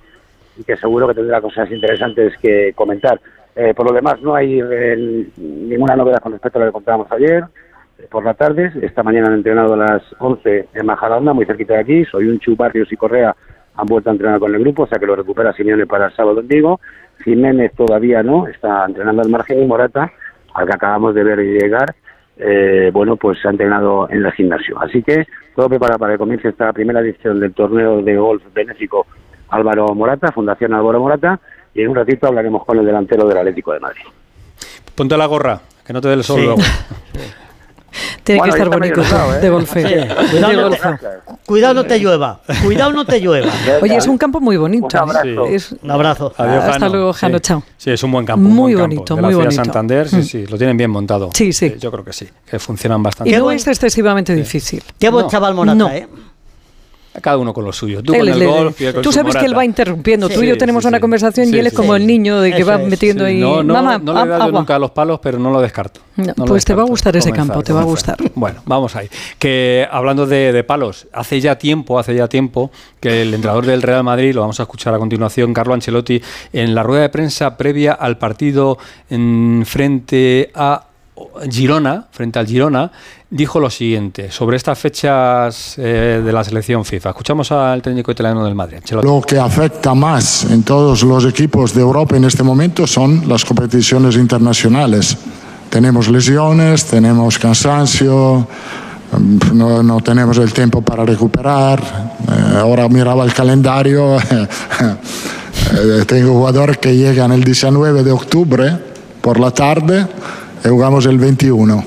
y 0.56 0.64
que 0.64 0.76
seguro 0.76 1.06
que 1.06 1.14
tendrá 1.14 1.40
cosas 1.40 1.70
interesantes 1.70 2.34
que 2.38 2.72
comentar. 2.74 3.20
Eh, 3.54 3.72
por 3.74 3.86
lo 3.86 3.92
demás, 3.94 4.20
no 4.20 4.34
hay 4.34 4.60
eh, 4.60 5.28
ninguna 5.36 5.94
novedad 5.94 6.20
con 6.20 6.32
respecto 6.32 6.58
a 6.58 6.62
lo 6.62 6.68
que 6.68 6.72
contábamos 6.72 7.12
ayer. 7.12 7.44
Eh, 7.98 8.06
Por 8.10 8.24
la 8.24 8.34
tarde, 8.34 8.72
esta 8.82 9.02
mañana 9.02 9.28
han 9.28 9.34
entrenado 9.34 9.74
a 9.74 9.76
las 9.76 10.02
11 10.18 10.68
en 10.74 10.86
Majadahonda, 10.86 11.32
muy 11.32 11.46
cerquita 11.46 11.74
de 11.74 11.80
aquí. 11.80 12.04
Soy 12.06 12.28
un 12.28 12.40
Barrios 12.56 12.90
y 12.90 12.96
Correa 12.96 13.36
han 13.76 13.86
vuelto 13.86 14.10
a 14.10 14.12
entrenar 14.12 14.40
con 14.40 14.54
el 14.54 14.60
grupo, 14.60 14.84
o 14.84 14.86
sea 14.86 14.98
que 14.98 15.06
lo 15.06 15.16
recupera 15.16 15.52
Simeone 15.52 15.86
para 15.86 16.06
el 16.06 16.12
sábado 16.14 16.40
en 16.40 16.48
Vigo. 16.48 16.80
Jiménez 17.24 17.72
todavía 17.76 18.22
no, 18.22 18.46
está 18.46 18.84
entrenando 18.86 19.22
al 19.22 19.28
margen 19.28 19.62
y 19.62 19.66
Morata, 19.66 20.12
al 20.54 20.66
que 20.66 20.74
acabamos 20.74 21.14
de 21.14 21.24
ver 21.24 21.38
llegar, 21.38 21.94
eh, 22.36 22.90
bueno, 22.92 23.16
pues 23.16 23.38
se 23.40 23.48
ha 23.48 23.50
entrenado 23.50 24.08
en 24.10 24.24
el 24.24 24.32
gimnasio. 24.32 24.78
Así 24.80 25.02
que 25.02 25.26
todo 25.54 25.68
preparado 25.68 25.98
para 25.98 26.12
que 26.14 26.18
comience 26.18 26.48
esta 26.48 26.72
primera 26.72 27.00
edición 27.00 27.38
del 27.40 27.52
torneo 27.54 28.02
de 28.02 28.16
golf 28.16 28.42
benéfico 28.52 29.06
Álvaro 29.50 29.94
Morata, 29.94 30.32
Fundación 30.32 30.74
Álvaro 30.74 31.00
Morata, 31.00 31.38
y 31.74 31.82
en 31.82 31.88
un 31.90 31.96
ratito 31.96 32.26
hablaremos 32.26 32.64
con 32.64 32.78
el 32.78 32.86
delantero 32.86 33.26
del 33.28 33.38
Atlético 33.38 33.72
de 33.72 33.80
Madrid. 33.80 34.02
Ponte 34.94 35.16
la 35.16 35.26
gorra, 35.26 35.60
que 35.86 35.92
no 35.92 36.00
te 36.00 36.08
dé 36.08 36.14
el 36.14 36.24
sol 36.24 36.38
Sí. 36.40 36.44
luego. 36.44 36.60
Tiene 38.22 38.38
Bueno, 38.40 38.54
que 38.54 38.58
estar 38.62 38.78
bonito 38.80 39.02
¿eh? 39.02 39.40
de 39.40 39.50
golfe. 39.50 39.82
Sí, 39.86 39.94
De 39.94 40.30
cuidado, 40.30 40.52
no 40.54 40.68
golfe. 40.68 40.88
te, 40.88 41.06
cuidado 41.46 41.74
no 41.74 41.84
te 41.84 41.98
llueva. 41.98 42.40
Cuidado 42.64 42.92
no 42.92 43.04
te 43.04 43.20
llueva. 43.20 43.52
Oye, 43.82 43.96
es 43.96 44.06
un 44.06 44.18
campo 44.18 44.40
muy 44.40 44.56
bonito. 44.56 44.86
Un 44.86 44.96
abrazo. 44.96 45.46
¿eh? 45.46 45.54
Es- 45.54 45.74
Un 45.82 45.90
abrazo. 45.90 46.32
Adiós, 46.36 46.64
Hasta 46.64 46.72
Jano. 46.72 46.88
luego, 46.88 47.12
Jano, 47.12 47.38
Sí. 47.38 47.42
chao. 47.42 47.62
Sí, 47.76 47.90
es 47.90 48.02
un 48.02 48.12
buen 48.12 48.26
campo. 48.26 48.48
Muy 48.48 48.74
buen 48.74 48.84
campo. 48.84 48.94
bonito, 48.96 49.14
De 49.16 49.22
la 49.22 49.26
muy 49.28 49.34
de 49.34 49.44
bonito. 49.44 49.64
Santander, 49.64 50.08
sí, 50.08 50.16
Mm. 50.16 50.22
sí, 50.22 50.46
lo 50.46 50.56
tienen 50.58 50.76
bien 50.76 50.90
montado. 50.90 51.30
Sí, 51.34 51.52
sí. 51.52 51.66
Eh, 51.66 51.76
yo 51.78 51.90
creo 51.92 52.04
que 52.04 52.12
sí, 52.12 52.28
que 52.48 52.58
funcionan 52.58 53.00
Y 53.00 53.04
bastante. 53.04 53.30
Qué 53.30 53.38
no 53.38 53.44
buen- 53.44 53.56
es 53.56 53.66
excesivamente 53.66 54.34
difícil. 54.34 54.82
Qué 54.98 55.08
buen 55.10 55.26
No. 55.26 55.30
chaval 55.30 55.54
Morata, 55.54 55.74
No. 55.76 55.88
¿eh? 55.90 56.08
Cada 57.20 57.38
uno 57.38 57.54
con 57.54 57.64
lo 57.64 57.72
suyo. 57.72 58.02
Tú 58.02 58.12
Él 58.12 58.30
con 58.30 58.42
el 58.42 58.48
golf 58.48 58.82
con 58.92 59.02
Tú 59.02 59.12
sabes 59.12 59.36
que 59.36 59.44
él 59.46 59.56
va 59.56 59.64
interrumpiendo. 59.64 60.28
Tú 60.28 60.42
y 60.42 60.48
yo 60.48 60.58
tenemos 60.58 60.82
sí, 60.82 60.88
una 60.88 60.98
sí. 60.98 61.00
conversación 61.00 61.54
y 61.54 61.58
él 61.58 61.66
es 61.68 61.72
como 61.72 61.94
el 61.94 62.06
niño 62.06 62.40
de 62.40 62.50
que 62.52 62.62
Eso 62.62 62.66
va 62.66 62.82
es, 62.82 62.88
metiendo 62.88 63.24
ahí. 63.24 63.38
no, 63.38 63.62
no, 63.62 63.74
Mamá, 63.74 63.98
no 63.98 64.12
le 64.14 64.20
he 64.22 64.26
dado 64.26 64.38
yo 64.38 64.44
agua". 64.48 64.60
nunca 64.60 64.76
a 64.76 64.78
los 64.78 64.90
palos, 64.90 65.20
pero 65.22 65.38
no 65.38 65.50
lo 65.50 65.60
descarto. 65.60 66.00
No, 66.16 66.24
No 66.26 66.32
lo 66.38 66.44
pues 66.46 66.64
te 66.64 66.74
va 66.74 66.82
a 66.82 66.86
gustar 66.86 67.16
ese 67.16 67.30
Comenzar, 67.30 67.48
campo, 67.54 67.62
te 67.64 67.72
va 67.72 67.80
a 67.82 67.84
gustar. 67.84 68.16
Bueno, 68.34 68.62
vamos 68.66 68.96
ahí. 68.96 69.08
Que 69.38 69.86
hablando 69.90 70.26
de, 70.26 70.52
de 70.52 70.64
palos, 70.64 71.06
hace 71.12 71.40
ya 71.40 71.56
tiempo, 71.56 71.98
hace 71.98 72.14
ya 72.14 72.28
tiempo 72.28 72.70
que 73.00 73.22
el 73.22 73.32
entrenador 73.34 73.66
del 73.66 73.82
Real 73.82 74.02
Madrid, 74.04 74.34
lo 74.34 74.40
vamos 74.40 74.58
a 74.60 74.64
escuchar 74.64 74.92
a 74.94 74.98
continuación, 74.98 75.54
Carlo 75.54 75.74
Ancelotti, 75.74 76.20
en 76.52 76.74
la 76.74 76.82
rueda 76.82 77.02
de 77.02 77.08
prensa 77.10 77.56
previa 77.56 77.92
al 77.92 78.18
partido 78.18 78.78
en 79.10 79.62
frente 79.66 80.50
a 80.54 80.84
Girona, 81.48 82.06
frente 82.10 82.38
al 82.38 82.46
Girona, 82.46 82.90
dijo 83.30 83.60
lo 83.60 83.70
siguiente 83.70 84.30
sobre 84.32 84.56
estas 84.56 84.78
fechas 84.78 85.74
eh, 85.78 86.20
de 86.24 86.32
la 86.32 86.42
selección 86.42 86.84
FIFA. 86.84 87.10
Escuchamos 87.10 87.52
al 87.52 87.82
técnico 87.82 88.10
italiano 88.10 88.44
del 88.44 88.54
Madrid, 88.54 88.78
Ancelotti. 88.78 89.06
Lo 89.06 89.20
que 89.20 89.38
afecta 89.38 89.94
más 89.94 90.44
en 90.50 90.64
todos 90.64 91.02
los 91.04 91.24
equipos 91.24 91.72
de 91.72 91.82
Europa 91.82 92.16
en 92.16 92.24
este 92.24 92.42
momento 92.42 92.86
son 92.86 93.28
las 93.28 93.44
competiciones 93.44 94.16
internacionales. 94.16 95.16
Tenemos 95.70 96.08
lesiones, 96.08 96.84
tenemos 96.86 97.38
cansancio, 97.38 98.48
mm, 99.12 99.56
no, 99.56 99.82
no 99.84 100.00
tenemos 100.00 100.38
el 100.38 100.52
tiempo 100.52 100.82
para 100.82 101.04
recuperar. 101.04 101.80
Eh, 101.80 102.56
ahora 102.58 102.88
miraba 102.88 103.24
el 103.24 103.32
calendario, 103.32 104.16
eh, 104.20 106.04
tengo 106.06 106.32
jugadores 106.32 106.78
que 106.78 106.96
llegan 106.96 107.30
el 107.30 107.44
19 107.44 108.02
de 108.02 108.10
octubre 108.10 108.78
por 109.20 109.38
la 109.38 109.52
tarde 109.52 110.06
y 110.64 110.68
jugamos 110.68 111.06
el 111.06 111.18
21. 111.18 111.84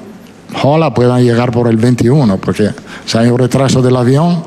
Ojalá 0.63 0.93
puedan 0.93 1.23
llegar 1.23 1.51
por 1.51 1.67
el 1.67 1.77
21, 1.77 2.37
porque 2.37 2.69
si 3.05 3.17
hay 3.17 3.29
un 3.29 3.37
retraso 3.37 3.81
del 3.81 3.95
avión, 3.95 4.43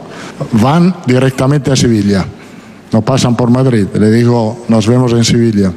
van 0.52 0.94
directamente 1.06 1.70
a 1.70 1.76
Sevilla. 1.76 2.24
No 2.92 3.02
pasan 3.02 3.36
por 3.36 3.50
Madrid. 3.50 3.86
Le 3.94 4.10
digo, 4.10 4.64
nos 4.68 4.86
vemos 4.86 5.12
en 5.12 5.24
Sevilla. 5.24 5.72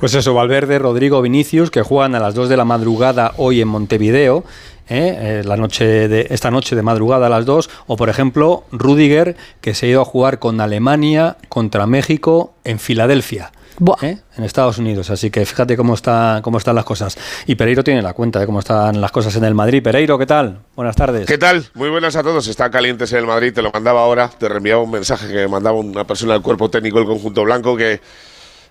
Pues 0.00 0.14
eso, 0.14 0.32
Valverde, 0.32 0.78
Rodrigo, 0.78 1.20
Vinicius, 1.22 1.70
que 1.70 1.82
juegan 1.82 2.14
a 2.14 2.20
las 2.20 2.34
2 2.34 2.48
de 2.48 2.56
la 2.56 2.64
madrugada 2.64 3.34
hoy 3.36 3.60
en 3.60 3.68
Montevideo, 3.68 4.44
¿eh? 4.88 5.40
Eh, 5.40 5.42
la 5.44 5.56
noche 5.56 6.08
de, 6.08 6.26
esta 6.30 6.50
noche 6.50 6.76
de 6.76 6.82
madrugada 6.82 7.26
a 7.26 7.30
las 7.30 7.44
2, 7.44 7.70
o 7.86 7.96
por 7.96 8.08
ejemplo, 8.08 8.64
Rudiger, 8.72 9.36
que 9.60 9.74
se 9.74 9.86
ha 9.86 9.88
ido 9.90 10.00
a 10.00 10.04
jugar 10.04 10.38
con 10.38 10.60
Alemania 10.60 11.36
contra 11.48 11.86
México 11.86 12.54
en 12.64 12.78
Filadelfia. 12.78 13.52
¿eh? 14.02 14.18
En 14.36 14.44
Estados 14.44 14.78
Unidos, 14.78 15.10
así 15.10 15.30
que 15.30 15.44
fíjate 15.46 15.76
cómo, 15.76 15.94
está, 15.94 16.40
cómo 16.42 16.58
están 16.58 16.74
las 16.74 16.84
cosas. 16.84 17.16
Y 17.46 17.54
Pereiro 17.54 17.84
tiene 17.84 18.02
la 18.02 18.12
cuenta 18.12 18.40
de 18.40 18.46
cómo 18.46 18.58
están 18.60 19.00
las 19.00 19.12
cosas 19.12 19.34
en 19.36 19.44
el 19.44 19.54
Madrid. 19.54 19.82
Pereiro, 19.82 20.18
¿qué 20.18 20.26
tal? 20.26 20.60
Buenas 20.74 20.96
tardes. 20.96 21.26
¿Qué 21.26 21.38
tal? 21.38 21.64
Muy 21.74 21.88
buenas 21.88 22.16
a 22.16 22.22
todos. 22.22 22.46
Están 22.48 22.70
calientes 22.70 23.12
en 23.12 23.18
el 23.18 23.26
Madrid. 23.26 23.52
Te 23.52 23.62
lo 23.62 23.70
mandaba 23.70 24.00
ahora. 24.00 24.28
Te 24.28 24.48
reenviaba 24.48 24.82
un 24.82 24.90
mensaje 24.90 25.28
que 25.28 25.34
me 25.34 25.48
mandaba 25.48 25.76
una 25.76 26.04
persona 26.04 26.32
del 26.32 26.42
cuerpo 26.42 26.70
técnico 26.70 26.98
del 26.98 27.06
conjunto 27.06 27.44
blanco 27.44 27.76
que 27.76 28.00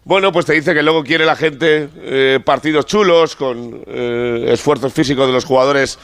Bueno, 0.08 0.32
pues 0.32 0.46
te 0.46 0.54
dice 0.54 0.74
que 0.74 0.82
luego 0.82 1.04
quiere 1.04 1.26
la 1.26 1.36
gente 1.36 1.90
eh, 1.98 2.40
partidos 2.42 2.86
chulos, 2.86 3.36
con 3.36 3.82
eh, 3.88 4.46
esfuerzos 4.54 4.94
físicos 4.94 5.28
de 5.28 5.34
los 5.34 5.44
jugadores 5.44 6.00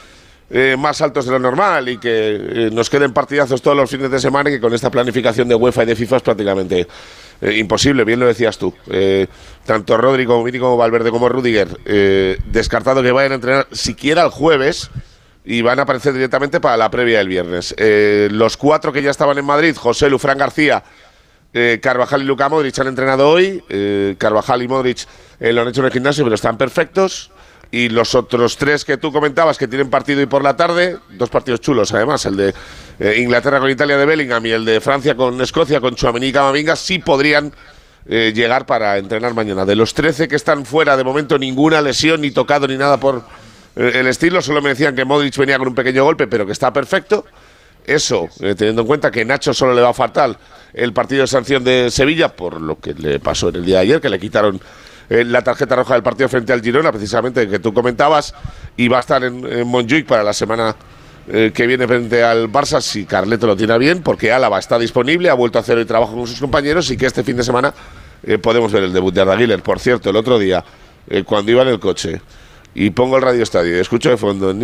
eh, 0.50 0.76
más 0.78 1.00
altos 1.00 1.24
de 1.24 1.32
lo 1.32 1.38
normal 1.38 1.88
y 1.88 1.96
que 1.96 2.36
eh, 2.36 2.70
nos 2.70 2.90
queden 2.90 3.14
partidazos 3.14 3.62
todos 3.62 3.74
los 3.74 3.88
fines 3.88 4.10
de 4.10 4.20
semana 4.20 4.50
y 4.50 4.52
que 4.52 4.60
con 4.60 4.74
esta 4.74 4.90
planificación 4.90 5.48
de 5.48 5.54
UEFA 5.54 5.84
y 5.84 5.86
de 5.86 5.96
FIFA 5.96 6.16
es 6.18 6.22
prácticamente 6.22 6.86
eh, 7.40 7.56
imposible, 7.56 8.04
bien 8.04 8.20
lo 8.20 8.26
decías 8.26 8.58
tú. 8.58 8.74
Tanto 9.64 9.96
Rodri 9.96 10.26
como 10.26 10.44
Vini 10.44 10.58
como 10.58 10.76
Valverde 10.76 11.10
como 11.10 11.30
Rudiger, 11.30 11.68
descartado 12.44 13.02
que 13.02 13.10
vayan 13.10 13.32
a 13.32 13.34
entrenar 13.36 13.66
siquiera 13.72 14.22
el 14.24 14.30
jueves 14.30 14.90
y 15.46 15.62
van 15.62 15.78
a 15.78 15.82
aparecer 15.84 16.12
directamente 16.12 16.60
para 16.60 16.76
la 16.76 16.90
previa 16.90 17.18
del 17.18 17.28
viernes. 17.28 17.74
Los 17.78 18.58
cuatro 18.58 18.92
que 18.92 19.00
ya 19.02 19.10
estaban 19.10 19.38
en 19.38 19.46
Madrid, 19.46 19.74
José 19.74 20.10
Lufrán 20.10 20.36
García, 20.36 20.84
eh, 21.54 21.78
Carvajal 21.80 22.22
y 22.22 22.24
Luca 22.24 22.48
Modric 22.48 22.76
han 22.80 22.88
entrenado 22.88 23.30
hoy. 23.30 23.62
Eh, 23.68 24.16
Carvajal 24.18 24.62
y 24.62 24.68
Modric 24.68 25.06
eh, 25.38 25.52
lo 25.52 25.62
han 25.62 25.68
hecho 25.68 25.80
en 25.80 25.86
el 25.86 25.92
gimnasio, 25.92 26.24
pero 26.24 26.34
están 26.34 26.58
perfectos. 26.58 27.30
Y 27.70 27.88
los 27.88 28.14
otros 28.14 28.56
tres 28.56 28.84
que 28.84 28.96
tú 28.98 29.12
comentabas 29.12 29.56
que 29.56 29.68
tienen 29.68 29.88
partido 29.88 30.20
hoy 30.20 30.26
por 30.26 30.42
la 30.42 30.56
tarde, 30.56 30.98
dos 31.10 31.30
partidos 31.30 31.60
chulos 31.60 31.92
además, 31.92 32.26
el 32.26 32.36
de 32.36 32.54
eh, 33.00 33.16
Inglaterra 33.18 33.58
con 33.58 33.70
Italia 33.70 33.96
de 33.96 34.04
Bellingham 34.04 34.44
y 34.46 34.50
el 34.50 34.64
de 34.64 34.80
Francia 34.80 35.16
con 35.16 35.40
Escocia 35.40 35.80
con 35.80 35.94
Chouameni 35.94 36.26
y 36.26 36.32
Camavinga, 36.32 36.76
sí 36.76 36.98
podrían 36.98 37.52
llegar 38.06 38.66
para 38.66 38.98
entrenar 38.98 39.32
mañana. 39.32 39.64
De 39.64 39.74
los 39.74 39.94
13 39.94 40.28
que 40.28 40.36
están 40.36 40.66
fuera, 40.66 40.94
de 40.94 41.04
momento 41.04 41.38
ninguna 41.38 41.80
lesión, 41.80 42.20
ni 42.20 42.32
tocado, 42.32 42.68
ni 42.68 42.76
nada 42.76 42.98
por 43.00 43.22
el 43.76 44.06
estilo. 44.06 44.42
Solo 44.42 44.60
me 44.60 44.68
decían 44.68 44.94
que 44.94 45.06
Modric 45.06 45.34
venía 45.38 45.56
con 45.56 45.68
un 45.68 45.74
pequeño 45.74 46.04
golpe, 46.04 46.26
pero 46.26 46.44
que 46.44 46.52
está 46.52 46.70
perfecto. 46.70 47.24
Eso, 47.86 48.28
teniendo 48.38 48.82
en 48.82 48.86
cuenta 48.86 49.10
que 49.10 49.24
Nacho 49.24 49.54
solo 49.54 49.72
le 49.72 49.80
va 49.80 49.88
a 49.88 49.94
faltar 49.94 50.36
el 50.74 50.92
partido 50.92 51.22
de 51.22 51.28
sanción 51.28 51.64
de 51.64 51.90
Sevilla, 51.90 52.34
por 52.34 52.60
lo 52.60 52.78
que 52.78 52.94
le 52.94 53.20
pasó 53.20 53.48
en 53.48 53.56
el 53.56 53.64
día 53.64 53.76
de 53.76 53.82
ayer, 53.82 54.00
que 54.00 54.08
le 54.08 54.18
quitaron 54.18 54.60
eh, 55.08 55.24
la 55.24 55.42
tarjeta 55.42 55.76
roja 55.76 55.94
del 55.94 56.02
partido 56.02 56.28
frente 56.28 56.52
al 56.52 56.62
Girona, 56.62 56.90
precisamente 56.90 57.48
que 57.48 57.58
tú 57.58 57.72
comentabas, 57.72 58.34
y 58.76 58.88
va 58.88 58.98
a 58.98 59.00
estar 59.00 59.22
en, 59.22 59.46
en 59.46 60.04
para 60.06 60.22
la 60.22 60.32
semana 60.32 60.74
eh, 61.28 61.52
que 61.54 61.66
viene 61.66 61.86
frente 61.86 62.22
al 62.22 62.50
Barça, 62.50 62.80
si 62.80 63.04
Carleto 63.04 63.46
lo 63.46 63.56
tiene 63.56 63.78
bien, 63.78 64.02
porque 64.02 64.32
Álava 64.32 64.58
está 64.58 64.78
disponible, 64.78 65.30
ha 65.30 65.34
vuelto 65.34 65.58
a 65.58 65.62
hacer 65.62 65.78
el 65.78 65.86
trabajo 65.86 66.14
con 66.14 66.26
sus 66.26 66.40
compañeros 66.40 66.90
y 66.90 66.96
que 66.96 67.06
este 67.06 67.22
fin 67.22 67.36
de 67.36 67.44
semana 67.44 67.72
eh, 68.22 68.38
podemos 68.38 68.72
ver 68.72 68.82
el 68.82 68.92
debut 68.92 69.14
de 69.14 69.20
Arda. 69.20 69.58
Por 69.58 69.78
cierto, 69.78 70.10
el 70.10 70.16
otro 70.16 70.38
día, 70.38 70.64
cuando 71.26 71.52
iba 71.52 71.62
en 71.62 71.68
el 71.68 71.78
coche 71.78 72.20
y 72.74 72.90
pongo 72.90 73.16
el 73.16 73.22
radio 73.22 73.42
estadio 73.42 73.76
y 73.76 73.80
escucho 73.80 74.10
de 74.10 74.16
fondo 74.16 74.52
y 74.52 74.58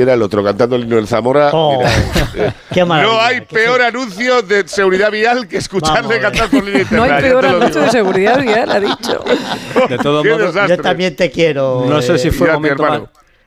era 0.00 0.14
el 0.14 0.22
otro 0.22 0.44
cantando 0.44 0.76
el 0.76 0.82
himno 0.82 0.96
del 0.96 1.08
Zamora. 1.08 1.50
Oh. 1.52 1.82
Eh, 2.38 2.52
qué 2.70 2.84
no 2.84 3.18
hay 3.18 3.40
peor 3.40 3.80
anuncio 3.80 4.42
de 4.42 4.68
seguridad 4.68 5.10
vial 5.10 5.48
que 5.48 5.56
escucharle 5.56 6.20
cantar 6.20 6.50
con 6.50 6.66
línea 6.66 6.86
no 6.90 7.02
hay 7.04 7.22
peor 7.22 7.46
anuncio 7.46 7.80
de 7.80 7.90
seguridad 7.90 8.38
vial 8.42 8.70
ha 8.70 8.78
dicho. 8.78 9.24
De 9.88 9.96
todos 9.96 10.22
modos 10.22 10.54
yo 10.68 10.76
también 10.78 11.16
te 11.16 11.30
quiero 11.30 11.86
no 11.88 11.98
eh, 11.98 12.02
sé 12.02 12.18
si 12.18 12.30
fue 12.30 12.48
un 12.48 12.54
momento 12.54 12.82
más 12.82 13.00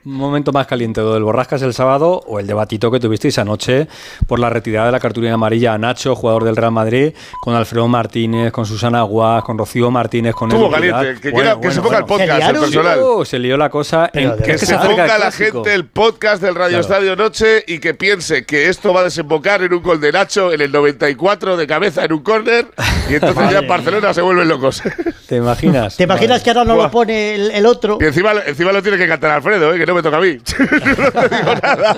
momento 0.06 0.52
más 0.52 0.66
caliente 0.66 1.02
lo 1.02 1.14
del 1.14 1.24
Borrascas 1.24 1.62
el 1.62 1.74
sábado 1.74 2.22
o 2.26 2.40
el 2.40 2.48
debatito 2.48 2.90
que 2.90 3.00
tuvisteis 3.00 3.38
anoche 3.38 3.88
por 4.28 4.40
la 4.40 4.50
retirada 4.50 4.88
de 4.88 4.92
la 4.94 5.00
cartulina 5.00 5.34
amarilla 5.34 5.74
a 5.74 5.78
Nacho, 5.78 6.16
jugador 6.16 6.44
del 6.46 6.56
Real 6.56 6.72
Madrid, 6.72 7.14
con 7.42 7.54
Alfredo 7.54 7.88
Martínez, 7.88 8.52
con 8.52 8.66
Susana 8.66 9.02
Guas, 9.04 9.44
con 9.44 9.58
Rocío 9.58 9.92
Martínez, 9.92 10.34
con 10.34 10.50
Estuvo 10.50 10.66
Edu 10.68 10.74
caliente. 10.74 11.22
Que, 11.22 11.32
Bueno, 11.32 11.60
quiera- 11.60 11.62
que 11.62 11.72
se 11.72 11.80
bueno, 11.82 11.84
ponga 11.84 11.98
el 11.98 12.04
bueno. 12.06 12.26
podcast, 12.26 12.50
el 12.56 12.60
personal. 12.62 13.00
Oh, 13.04 13.26
se 13.26 13.40
lió 13.40 13.58
la 13.58 13.70
cosa. 13.70 14.10
En, 14.14 14.30
de 14.30 14.36
¿crees 14.44 14.46
Que 14.46 14.52
que 14.54 14.66
se 14.66 14.78
ponga 14.78 15.16
el 15.16 15.20
la 15.22 15.32
gente 15.32 15.74
el 15.74 15.86
podcast 15.86 16.42
del 16.42 16.56
Radio 16.56 16.80
Claro. 16.80 16.82
Estadio 16.82 17.16
Noche 17.16 17.64
y 17.68 17.80
que 17.80 17.94
piense 17.94 18.46
que 18.46 18.70
esto 18.70 18.94
va 18.94 19.02
a 19.02 19.04
desembocar 19.04 19.62
en 19.64 19.74
un 19.74 19.84
gol 19.84 20.00
de 20.00 20.12
Nacho 20.12 20.52
en 20.54 20.62
el 20.62 20.72
94 20.72 21.58
de 21.58 21.68
cabeza 21.68 22.06
en 22.06 22.14
un 22.14 22.20
córner 22.24 22.68
y 23.10 23.16
entonces 23.16 23.50
ya 23.52 23.60
en 23.60 23.68
Barcelona 23.68 24.14
se 24.14 24.22
vuelven 24.22 24.48
locos. 24.48 24.82
¿Te 25.28 25.36
imaginas? 25.36 25.98
¿Te 25.98 26.04
imaginas 26.06 26.42
que 26.42 26.50
ahora 26.52 26.64
no 26.66 26.76
Buah. 26.76 26.86
lo 26.86 26.92
pone 26.92 27.36
el, 27.36 27.52
el 27.52 27.66
otro? 27.66 27.98
y 28.02 28.06
encima, 28.06 28.32
encima 28.46 28.72
lo 28.72 28.82
tiene 28.82 28.98
que 28.98 29.08
cantar 29.08 29.32
Alfredo, 29.32 29.74
¿eh? 29.74 29.78
que 29.78 29.89
no 29.90 29.96
me 29.96 30.02
toca 30.04 30.18
a 30.18 30.22
mí. 30.22 30.38
no 30.60 31.12
te 31.12 31.36
digo 31.36 31.54
nada. 31.62 31.98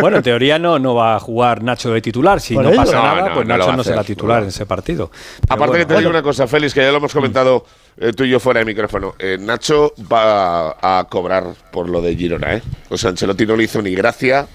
Bueno, 0.00 0.16
en 0.18 0.22
teoría 0.22 0.58
no, 0.58 0.78
no 0.78 0.94
va 0.94 1.16
a 1.16 1.20
jugar 1.20 1.62
Nacho 1.62 1.92
de 1.92 2.00
titular. 2.00 2.40
Si 2.40 2.56
no 2.56 2.72
pasa 2.72 2.96
No, 2.96 3.02
nada, 3.02 3.28
no, 3.28 3.34
pues 3.34 3.46
Nacho 3.46 3.72
no 3.76 3.84
será 3.84 4.00
hacer, 4.00 4.14
titular 4.14 4.42
en 4.42 4.48
ese 4.48 4.66
partido. 4.66 5.10
Pero 5.10 5.54
Aparte 5.54 5.70
bueno, 5.72 5.86
que 5.86 5.94
te 5.94 5.98
digo 5.98 6.10
una 6.10 6.22
cosa, 6.22 6.46
Félix, 6.46 6.72
que 6.72 6.80
ya 6.80 6.90
lo 6.90 6.98
hemos 6.98 7.12
comentado 7.12 7.66
eh, 7.96 8.12
tú 8.12 8.24
y 8.24 8.30
yo 8.30 8.40
fuera 8.40 8.60
de 8.60 8.66
micrófono. 8.66 9.14
Eh, 9.18 9.36
Nacho 9.40 9.92
va 10.10 10.76
a 10.80 11.04
cobrar 11.08 11.44
por 11.70 11.88
lo 11.88 12.00
de 12.00 12.14
Girona, 12.16 12.54
¿eh? 12.54 12.62
O 12.88 12.96
sea, 12.96 13.10
Ancelotti 13.10 13.46
no 13.46 13.56
le 13.56 13.64
hizo 13.64 13.82
ni 13.82 13.94
gracia. 13.94 14.46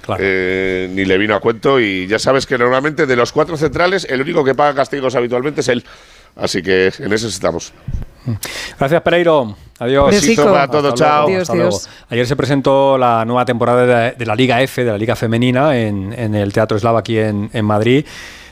Claro. 0.00 0.22
eh, 0.24 0.88
ni 0.90 1.04
le 1.04 1.18
vino 1.18 1.34
a 1.34 1.40
cuento 1.40 1.78
y 1.78 2.06
ya 2.06 2.18
sabes 2.18 2.46
que 2.46 2.56
normalmente 2.56 3.04
de 3.04 3.14
los 3.14 3.30
cuatro 3.30 3.58
centrales 3.58 4.06
el 4.08 4.22
único 4.22 4.42
que 4.42 4.54
paga 4.54 4.72
castigos 4.74 5.14
habitualmente 5.14 5.60
es 5.60 5.68
él 5.68 5.84
así 6.34 6.62
que 6.62 6.90
en 6.98 7.12
eso 7.12 7.28
estamos 7.28 7.74
Gracias, 8.78 9.02
Pereiro. 9.02 9.56
Adiós. 9.78 10.10
Besico. 10.10 10.42
Besito 10.42 10.52
para 10.52 10.68
todos, 10.68 10.92
Hasta 10.94 11.04
chao. 11.04 11.28
Dios. 11.28 11.48
Dios. 11.52 11.88
Ayer 12.08 12.26
se 12.26 12.36
presentó 12.36 12.98
la 12.98 13.24
nueva 13.24 13.44
temporada 13.44 13.86
de, 13.86 14.12
de 14.12 14.26
la 14.26 14.34
Liga 14.34 14.60
F, 14.60 14.84
de 14.84 14.90
la 14.90 14.98
Liga 14.98 15.14
Femenina, 15.14 15.76
en, 15.78 16.12
en 16.12 16.34
el 16.34 16.52
Teatro 16.52 16.76
Eslava 16.76 16.98
aquí 17.00 17.18
en, 17.18 17.50
en 17.52 17.64
Madrid. 17.64 18.04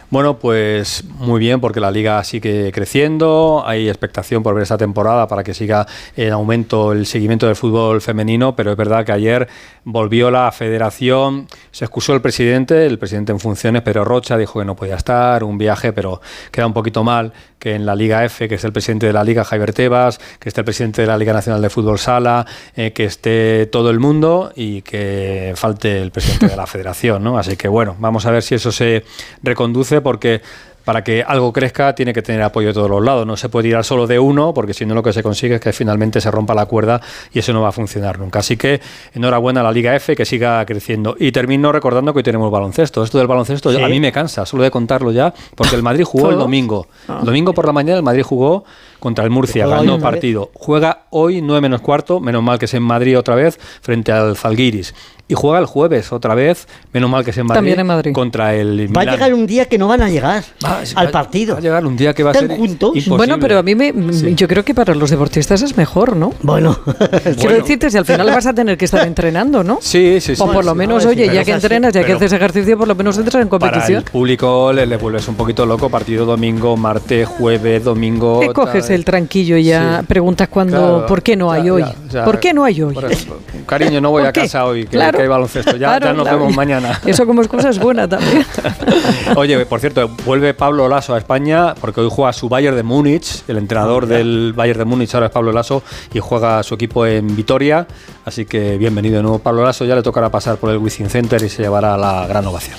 Bueno, 0.09 0.39
pues 0.39 1.03
muy 1.19 1.41
bien, 1.41 1.61
porque 1.61 1.81
la 1.81 1.91
liga 1.91 2.23
sigue 2.23 2.71
creciendo, 2.71 3.65
hay 3.67 3.89
expectación 3.89 4.41
por 4.41 4.55
ver 4.55 4.63
esta 4.63 4.79
temporada 4.79 5.27
para 5.27 5.43
que 5.43 5.53
siga 5.53 5.85
en 6.17 6.33
aumento 6.33 6.93
el 6.93 7.07
seguimiento 7.07 7.47
del 7.47 7.57
fútbol 7.57 8.01
femenino, 8.01 8.55
pero 8.55 8.71
es 8.71 8.77
verdad 8.77 9.05
que 9.05 9.11
ayer 9.11 9.49
volvió 9.83 10.31
la 10.31 10.53
federación, 10.53 11.49
se 11.73 11.85
excusó 11.85 12.15
el 12.15 12.21
presidente, 12.21 12.87
el 12.87 13.01
presidente 13.01 13.33
en 13.33 13.41
funciones, 13.41 13.83
Pedro 13.83 14.05
Rocha, 14.05 14.37
dijo 14.37 14.61
que 14.61 14.65
no 14.65 14.77
podía 14.77 14.95
estar, 14.95 15.43
un 15.43 15.59
viaje, 15.59 15.93
pero 15.93 16.21
queda 16.53 16.69
un 16.69 16.73
poquito 16.73 17.03
mal 17.03 17.33
que 17.59 17.75
en 17.75 17.87
la 17.87 17.95
Liga 17.95 18.25
F, 18.25 18.49
que 18.49 18.57
es 18.57 18.65
el 18.65 18.73
presidente 18.73 19.07
de 19.07 19.13
la 19.13 19.25
Liga, 19.25 19.45
Javier 19.45 19.73
Tebas, 19.73 20.21
que 20.39 20.49
esté 20.49 20.61
el 20.61 20.65
presidente 20.65 21.03
de 21.03 21.09
la 21.09 21.17
Liga 21.17 21.33
Nacional 21.33 21.63
de 21.63 21.71
Fútbol 21.71 21.99
Sala, 21.99 22.47
eh, 22.77 22.93
que 22.93 23.05
esté 23.05 23.67
todo 23.67 23.91
el 23.91 23.99
mundo 23.99 24.53
y 24.55 24.83
que 24.83 25.53
falte 25.57 26.01
el 26.01 26.11
presidente 26.11 26.49
de 26.49 26.57
la 26.57 26.67
federación, 26.67 27.25
¿no? 27.25 27.39
Así 27.39 27.57
que 27.57 27.69
bueno, 27.69 27.97
vamos 27.99 28.27
a 28.27 28.31
ver 28.31 28.43
si 28.43 28.55
eso 28.55 28.71
se 28.71 29.05
reconduce 29.43 29.96
porque 30.01 30.41
para 30.85 31.03
que 31.03 31.21
algo 31.27 31.53
crezca 31.53 31.97
tiene 31.97 32.13
que 32.13 32.23
tener 32.23 32.41
apoyo 32.43 32.69
de 32.69 32.75
todos 32.75 32.89
los 32.89 33.05
lados. 33.05 33.27
No 33.27 33.37
se 33.37 33.49
puede 33.49 33.67
tirar 33.69 33.85
solo 33.85 34.07
de 34.07 34.21
uno, 34.21 34.55
porque 34.55 34.73
si 34.73 34.87
no 34.87 34.95
lo 34.95 35.03
que 35.03 35.13
se 35.13 35.21
consigue 35.21 35.57
es 35.57 35.61
que 35.61 35.73
finalmente 35.73 36.21
se 36.21 36.31
rompa 36.31 36.55
la 36.55 36.67
cuerda 36.67 37.01
y 37.33 37.41
eso 37.41 37.53
no 37.53 37.61
va 37.61 37.71
a 37.71 37.73
funcionar 37.73 38.21
nunca. 38.21 38.39
Así 38.39 38.57
que 38.57 38.81
enhorabuena 39.13 39.63
a 39.63 39.65
la 39.65 39.73
Liga 39.73 39.97
F, 39.97 40.15
que 40.15 40.25
siga 40.25 40.65
creciendo. 40.65 41.17
Y 41.19 41.33
termino 41.33 41.73
recordando 41.73 42.13
que 42.13 42.19
hoy 42.19 42.23
tenemos 42.23 42.53
baloncesto. 42.53 43.03
Esto 43.03 43.19
del 43.19 43.27
baloncesto 43.27 43.73
Sí. 43.73 43.83
a 43.83 43.89
mí 43.89 43.99
me 43.99 44.13
cansa, 44.13 44.47
solo 44.47 44.63
de 44.63 44.71
contarlo 44.71 45.11
ya, 45.11 45.35
porque 45.57 45.75
el 45.75 45.83
Madrid 45.83 46.05
jugó 46.05 46.31
el 46.31 46.39
domingo. 46.39 46.87
El 47.09 47.25
domingo 47.27 47.53
por 47.53 47.67
la 47.67 47.73
mañana 47.73 47.97
el 47.99 48.05
Madrid 48.05 48.23
jugó 48.23 48.65
contra 48.99 49.25
el 49.25 49.31
Murcia, 49.31 49.67
ganó 49.67 49.99
partido. 49.99 50.51
Juega 50.55 51.03
hoy 51.11 51.43
9 51.43 51.61
menos 51.61 51.81
cuarto, 51.81 52.21
menos 52.21 52.43
mal 52.43 52.59
que 52.59 52.65
es 52.67 52.75
en 52.75 52.83
Madrid 52.83 53.19
otra 53.19 53.35
vez, 53.35 53.59
frente 53.83 54.13
al 54.13 54.37
Zalgiris. 54.37 54.95
Y 55.29 55.35
juega 55.35 55.59
el 55.59 55.67
jueves 55.67 56.13
otra 56.13 56.37
vez, 56.37 56.69
menos 56.93 57.11
mal 57.11 57.25
que 57.25 57.31
es 57.33 57.39
en 57.39 57.47
Madrid, 57.47 57.59
También 57.59 57.81
en 57.81 57.87
Madrid. 57.89 58.13
contra 58.13 58.55
el 58.55 58.83
Va 58.97 59.01
a 59.01 59.05
Milán. 59.05 59.15
llegar 59.17 59.35
un 59.35 59.45
día 59.45 59.65
que 59.65 59.77
no 59.77 59.89
van 59.89 60.01
a 60.03 60.09
llegar 60.09 60.45
Va- 60.65 60.79
al 60.95 61.07
va- 61.09 61.11
partido. 61.11 61.55
Va 61.55 61.59
a 61.59 61.63
llegar 61.63 61.85
un 61.85 61.97
día 61.97 62.15
que 62.15 62.23
va 62.23 62.31
a 62.31 62.33
Están 62.33 62.49
ser 62.51 62.57
juntos. 62.59 62.91
imposible. 62.91 63.17
Bueno, 63.17 63.39
pero 63.41 63.59
a 63.59 63.63
mí 63.65 63.75
me, 63.75 63.93
Sí. 64.13 64.35
yo 64.37 64.47
creo 64.47 64.65
que 64.65 64.73
para 64.73 64.95
los 64.95 65.11
deportistas 65.11 65.63
es 65.63 65.77
mejor, 65.77 66.15
¿no? 66.15 66.33
Bueno, 66.43 66.79
Quiero 67.41 67.57
decirte, 67.57 67.91
si 67.91 67.97
al 67.99 68.05
final 68.05 68.27
vas 68.29 68.47
a 68.47 68.55
tener 68.55 68.79
que 68.79 68.85
estar 68.85 69.05
entrenando, 69.07 69.65
¿no? 69.65 69.79
Sí, 69.81 70.21
sí, 70.21 70.37
sí. 70.37 70.41
o 70.43 70.47
por 70.53 70.65
lo 70.65 70.71
sí. 70.73 70.79
menos, 70.79 71.03
sí, 71.03 71.09
oye, 71.09 71.23
pero 71.25 71.35
ya 71.35 71.41
es 71.41 71.47
que 71.47 71.53
así, 71.55 71.67
entrenas, 71.67 71.93
ya 71.93 72.01
que 72.03 72.07
pero- 72.07 72.17
haces 72.19 72.33
ejercicio, 72.33 72.79
por 72.79 72.87
lo 72.87 72.95
menos 72.95 73.19
entras 73.19 73.43
en 73.43 73.49
Para 73.49 73.73
competición. 73.73 74.05
el 74.07 74.11
público 74.11 74.73
le, 74.73 74.87
le 74.87 74.97
vuelves 74.97 75.27
un 75.27 75.35
poquito 75.35 75.67
loco. 75.67 75.91
Partido 75.91 76.25
domingo, 76.25 76.77
martes, 76.77 77.27
jueves, 77.27 77.83
domingo. 77.83 78.39
¿Qué 78.39 78.53
coges 78.53 78.86
el 78.91 79.05
tranquillo 79.05 79.57
ya 79.59 80.01
Sí. 80.01 80.07
preguntas 80.07 80.49
cuando, 80.49 80.77
Claro, 80.79 81.07
¿por 81.07 81.23
qué 81.23 81.37
no 81.37 81.51
hay 81.53 81.65
ya, 81.65 81.73
hoy? 81.73 81.85
ya. 82.11 82.25
¿Por 82.25 82.41
qué 82.41 82.53
no 82.55 82.65
hay 82.65 82.81
hoy? 82.83 82.95
Por 82.95 83.11
eso, 83.11 83.39
cariño, 83.67 84.01
no 84.01 84.11
voy 84.11 84.23
¿Por 84.23 84.29
a 84.29 84.33
casa 84.33 84.65
hoy, 84.65 84.85
que, 84.85 84.91
Claro. 84.91 85.17
que 85.17 85.23
hay 85.23 85.29
baloncesto. 85.29 85.73
Ya, 85.73 85.99
Claro, 85.99 86.07
ya 86.07 86.13
nos 86.13 86.25
vemos 86.25 86.55
mañana. 86.57 87.01
Eso 87.07 87.27
como 87.27 87.43
excusa 87.43 87.69
es 87.71 87.79
buena 87.79 88.09
también. 88.09 88.45
Oye, 89.37 89.65
por 89.67 89.81
cierto, 89.81 90.09
vuelve 90.25 90.55
Pablo 90.55 90.89
Lasso 90.89 91.15
a 91.15 91.19
España 91.19 91.75
porque 91.81 92.01
hoy 92.01 92.09
juega 92.11 92.33
su 92.33 92.49
Bayern 92.49 92.77
de 92.77 92.83
Múnich. 92.83 93.43
El 93.49 93.59
entrenador 93.59 94.07
del 94.07 94.53
Bayern 94.55 94.79
de 94.81 94.85
Múnich 94.85 95.15
ahora 95.15 95.27
es 95.27 95.33
Pablo 95.33 95.53
Lasso 95.53 95.83
y 96.13 96.19
juega 96.21 96.63
su 96.63 96.75
equipo 96.75 97.07
en 97.07 97.35
Vitoria. 97.37 97.87
Así 98.25 98.45
que 98.47 98.77
bienvenido 98.79 99.17
de 99.17 99.23
nuevo 99.23 99.39
Pablo 99.39 99.65
Lasso. 99.65 99.85
Ya 99.85 99.95
le 99.95 100.03
tocará 100.03 100.31
pasar 100.31 100.57
por 100.57 100.71
el 100.71 100.79
Wizzing 100.79 101.09
Center 101.09 101.43
y 101.43 101.49
se 101.49 101.63
llevará 101.63 101.97
la 101.97 102.27
gran 102.27 102.47
ovación. 102.47 102.77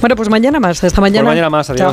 Bueno, 0.00 0.16
pues 0.16 0.28
mañana 0.28 0.60
más. 0.60 0.82
Hasta 0.84 0.96
Por 0.96 1.02
mañana. 1.02 1.28
mañana 1.28 1.50
más, 1.50 1.72
Chao. 1.74 1.92